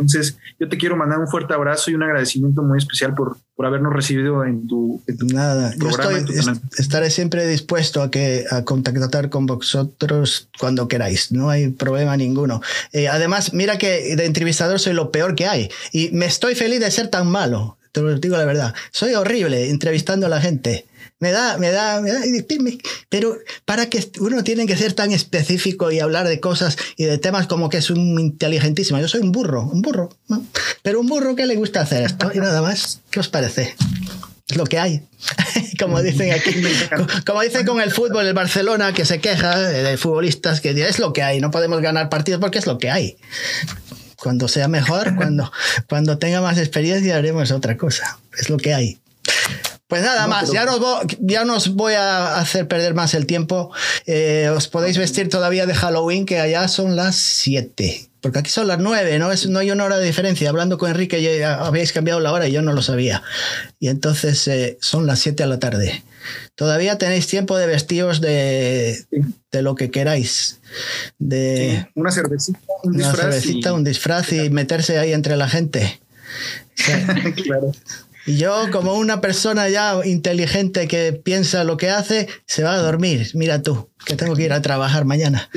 [0.00, 3.66] entonces, yo te quiero mandar un fuerte abrazo y un agradecimiento muy especial por, por
[3.66, 6.18] habernos recibido en tu, Nada, programa.
[6.20, 12.16] Yo estaré siempre dispuesto a, que, a contactar con vosotros cuando queráis, no hay problema
[12.16, 12.62] ninguno.
[12.92, 16.80] Eh, además, mira que de entrevistador soy lo peor que hay y me estoy feliz
[16.80, 18.74] de ser tan malo, te lo digo la verdad.
[18.90, 20.86] Soy horrible entrevistando a la gente.
[21.20, 22.20] Me da, me da, me da,
[23.10, 27.18] pero para que uno tiene que ser tan específico y hablar de cosas y de
[27.18, 28.98] temas como que es un inteligentísimo.
[28.98, 30.08] Yo soy un burro, un burro,
[30.82, 33.00] pero un burro que le gusta hacer esto y nada más.
[33.10, 33.74] ¿Qué os parece?
[34.48, 35.02] Es lo que hay.
[35.78, 36.54] como dicen aquí,
[37.26, 41.12] como dicen con el fútbol, el Barcelona que se queja de futbolistas que es lo
[41.12, 43.18] que hay, no podemos ganar partidos porque es lo que hay.
[44.16, 45.52] Cuando sea mejor, cuando,
[45.86, 48.18] cuando tenga más experiencia, haremos otra cosa.
[48.38, 48.99] Es lo que hay.
[49.90, 53.72] Pues nada más, ya, no voy, ya os voy a hacer perder más el tiempo.
[54.06, 58.08] Eh, os podéis vestir todavía de Halloween, que allá son las 7.
[58.20, 59.32] Porque aquí son las 9, ¿no?
[59.32, 60.48] Es, no hay una hora de diferencia.
[60.48, 63.24] Hablando con Enrique, ya habéis cambiado la hora y yo no lo sabía.
[63.80, 66.04] Y entonces eh, son las 7 de la tarde.
[66.54, 69.06] Todavía tenéis tiempo de vestiros de,
[69.50, 70.60] de lo que queráis.
[71.18, 73.34] De una cervecita, un una disfraz.
[73.34, 76.00] Cervecita, un disfraz y meterse ahí entre la gente.
[77.44, 77.72] claro.
[78.26, 82.78] Y yo, como una persona ya inteligente que piensa lo que hace, se va a
[82.78, 83.30] dormir.
[83.34, 85.48] Mira tú, que tengo que ir a trabajar mañana.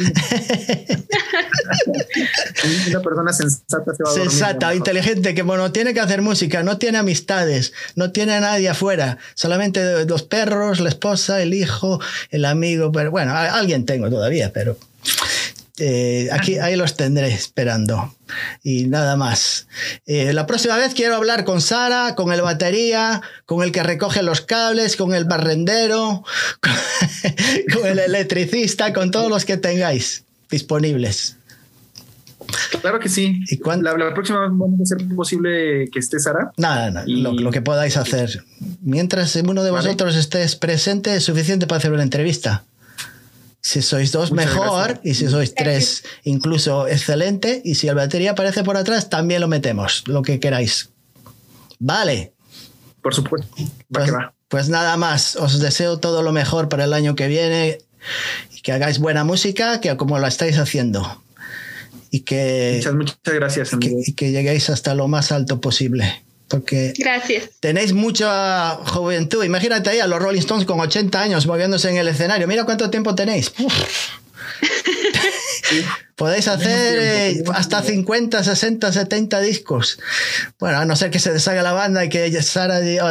[2.88, 4.32] una persona sensata se va a dormir.
[4.32, 8.70] Sensata, inteligente, que bueno, tiene que hacer música, no tiene amistades, no tiene a nadie
[8.70, 12.00] afuera, solamente los perros, la esposa, el hijo,
[12.30, 14.78] el amigo, pero bueno, alguien tengo todavía, pero
[15.80, 18.16] Eh, aquí, ahí los tendré esperando.
[18.64, 19.68] Y nada más.
[20.06, 24.22] Eh, la próxima vez quiero hablar con Sara, con el batería, con el que recoge
[24.22, 26.24] los cables, con el barrendero,
[27.74, 31.38] con el electricista, con todos los que tengáis disponibles.
[32.82, 33.40] Claro que sí.
[33.50, 36.52] ¿Y la, la, próxima vez vamos a hacer posible que esté Sara.
[36.58, 38.44] Nada, nada, lo, que podáis hacer.
[38.82, 42.66] Mientras uno de vosotros estés presente, es suficiente para hacer una entrevista.
[43.64, 45.00] Si sois dos, mejor.
[45.04, 47.62] Y si sois tres, incluso excelente.
[47.64, 50.90] Y si el batería aparece por atrás, también lo metemos, lo que queráis.
[51.80, 52.34] Vale.
[53.02, 53.48] Por supuesto.
[53.90, 54.12] Pues,
[54.50, 55.38] pues nada más.
[55.38, 57.80] Os deseo todo lo mejor para el año que viene.
[58.56, 61.24] Y que hagáis buena música, que como la estáis haciendo
[62.14, 63.72] y que, muchas, muchas gracias.
[63.82, 66.24] y que lleguéis hasta lo más alto posible.
[66.54, 67.50] Porque Gracias.
[67.60, 69.44] tenéis mucha juventud.
[69.44, 72.48] Imagínate ahí a los Rolling Stones con 80 años moviéndose en el escenario.
[72.48, 73.52] Mira cuánto tiempo tenéis.
[76.16, 80.00] Podéis hacer eh, hasta 50, 60, 70 discos.
[80.60, 83.08] Bueno, a no ser que se deshaga la banda y que Sara, digo,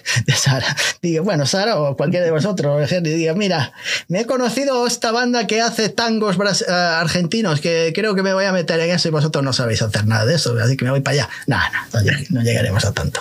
[0.36, 3.72] Sara, diga, bueno, Sara o cualquiera de vosotros, diga, mira,
[4.08, 8.46] me he conocido esta banda que hace tangos eh, argentinos, que creo que me voy
[8.46, 10.90] a meter en eso y vosotros no sabéis hacer nada de eso, así que me
[10.90, 11.28] voy para allá.
[11.46, 13.20] No, no, no llegaremos a tanto.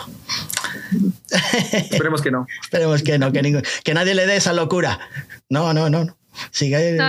[1.74, 2.48] Esperemos que no.
[2.64, 5.00] Esperemos que no, que, que nadie le dé esa locura.
[5.50, 6.06] No, no, no.
[6.06, 6.18] No,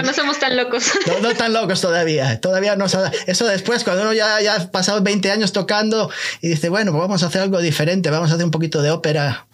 [0.03, 0.85] no somos tan locos.
[1.23, 2.41] No, tan locos todavía.
[2.41, 2.87] Todavía no
[3.27, 6.11] Eso después, cuando uno ya, ya ha pasado 20 años tocando
[6.41, 8.91] y dice, bueno, pues vamos a hacer algo diferente, vamos a hacer un poquito de
[8.91, 9.47] ópera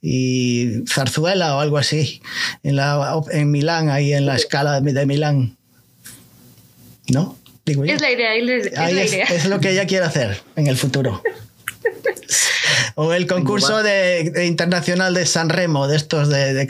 [0.00, 2.22] y zarzuela o algo así
[2.62, 5.56] en, la, en Milán, ahí en la escala de Milán.
[7.08, 7.38] ¿No?
[7.64, 9.24] Es la idea, es, la idea.
[9.24, 11.22] es lo que ella quiere hacer en el futuro.
[12.94, 16.66] o el concurso de, internacional de San Remo, de estos de, de,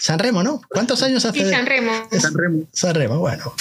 [0.00, 0.60] San Remo, ¿no?
[0.68, 1.44] ¿Cuántos años hace?
[1.44, 1.92] Sí, San Remo.
[2.18, 2.64] San Remo.
[2.72, 3.54] San Remo, bueno.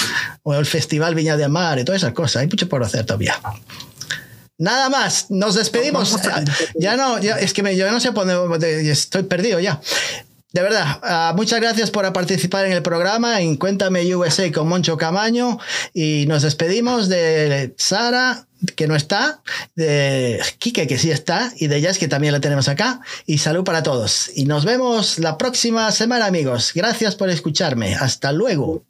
[0.44, 2.42] O el Festival Viña de Mar y todas esas cosas.
[2.42, 3.40] Hay mucho por hacer todavía.
[4.58, 6.16] Nada más, nos despedimos.
[6.76, 9.82] Ya no, es que yo no sé por dónde estoy perdido ya.
[10.54, 14.98] De verdad, ah, muchas gracias por participar en el programa en Cuéntame USA con Moncho
[14.98, 15.58] Camaño
[15.96, 18.46] y nos despedimos de Sara,
[18.76, 19.42] que no está,
[19.76, 23.02] de Kike, que sí está, y de Jazz, que también la tenemos acá.
[23.26, 24.30] Y salud para todos.
[24.36, 26.72] Y nos vemos la próxima semana, amigos.
[26.76, 27.96] Gracias por escucharme.
[27.96, 28.86] Hasta luego.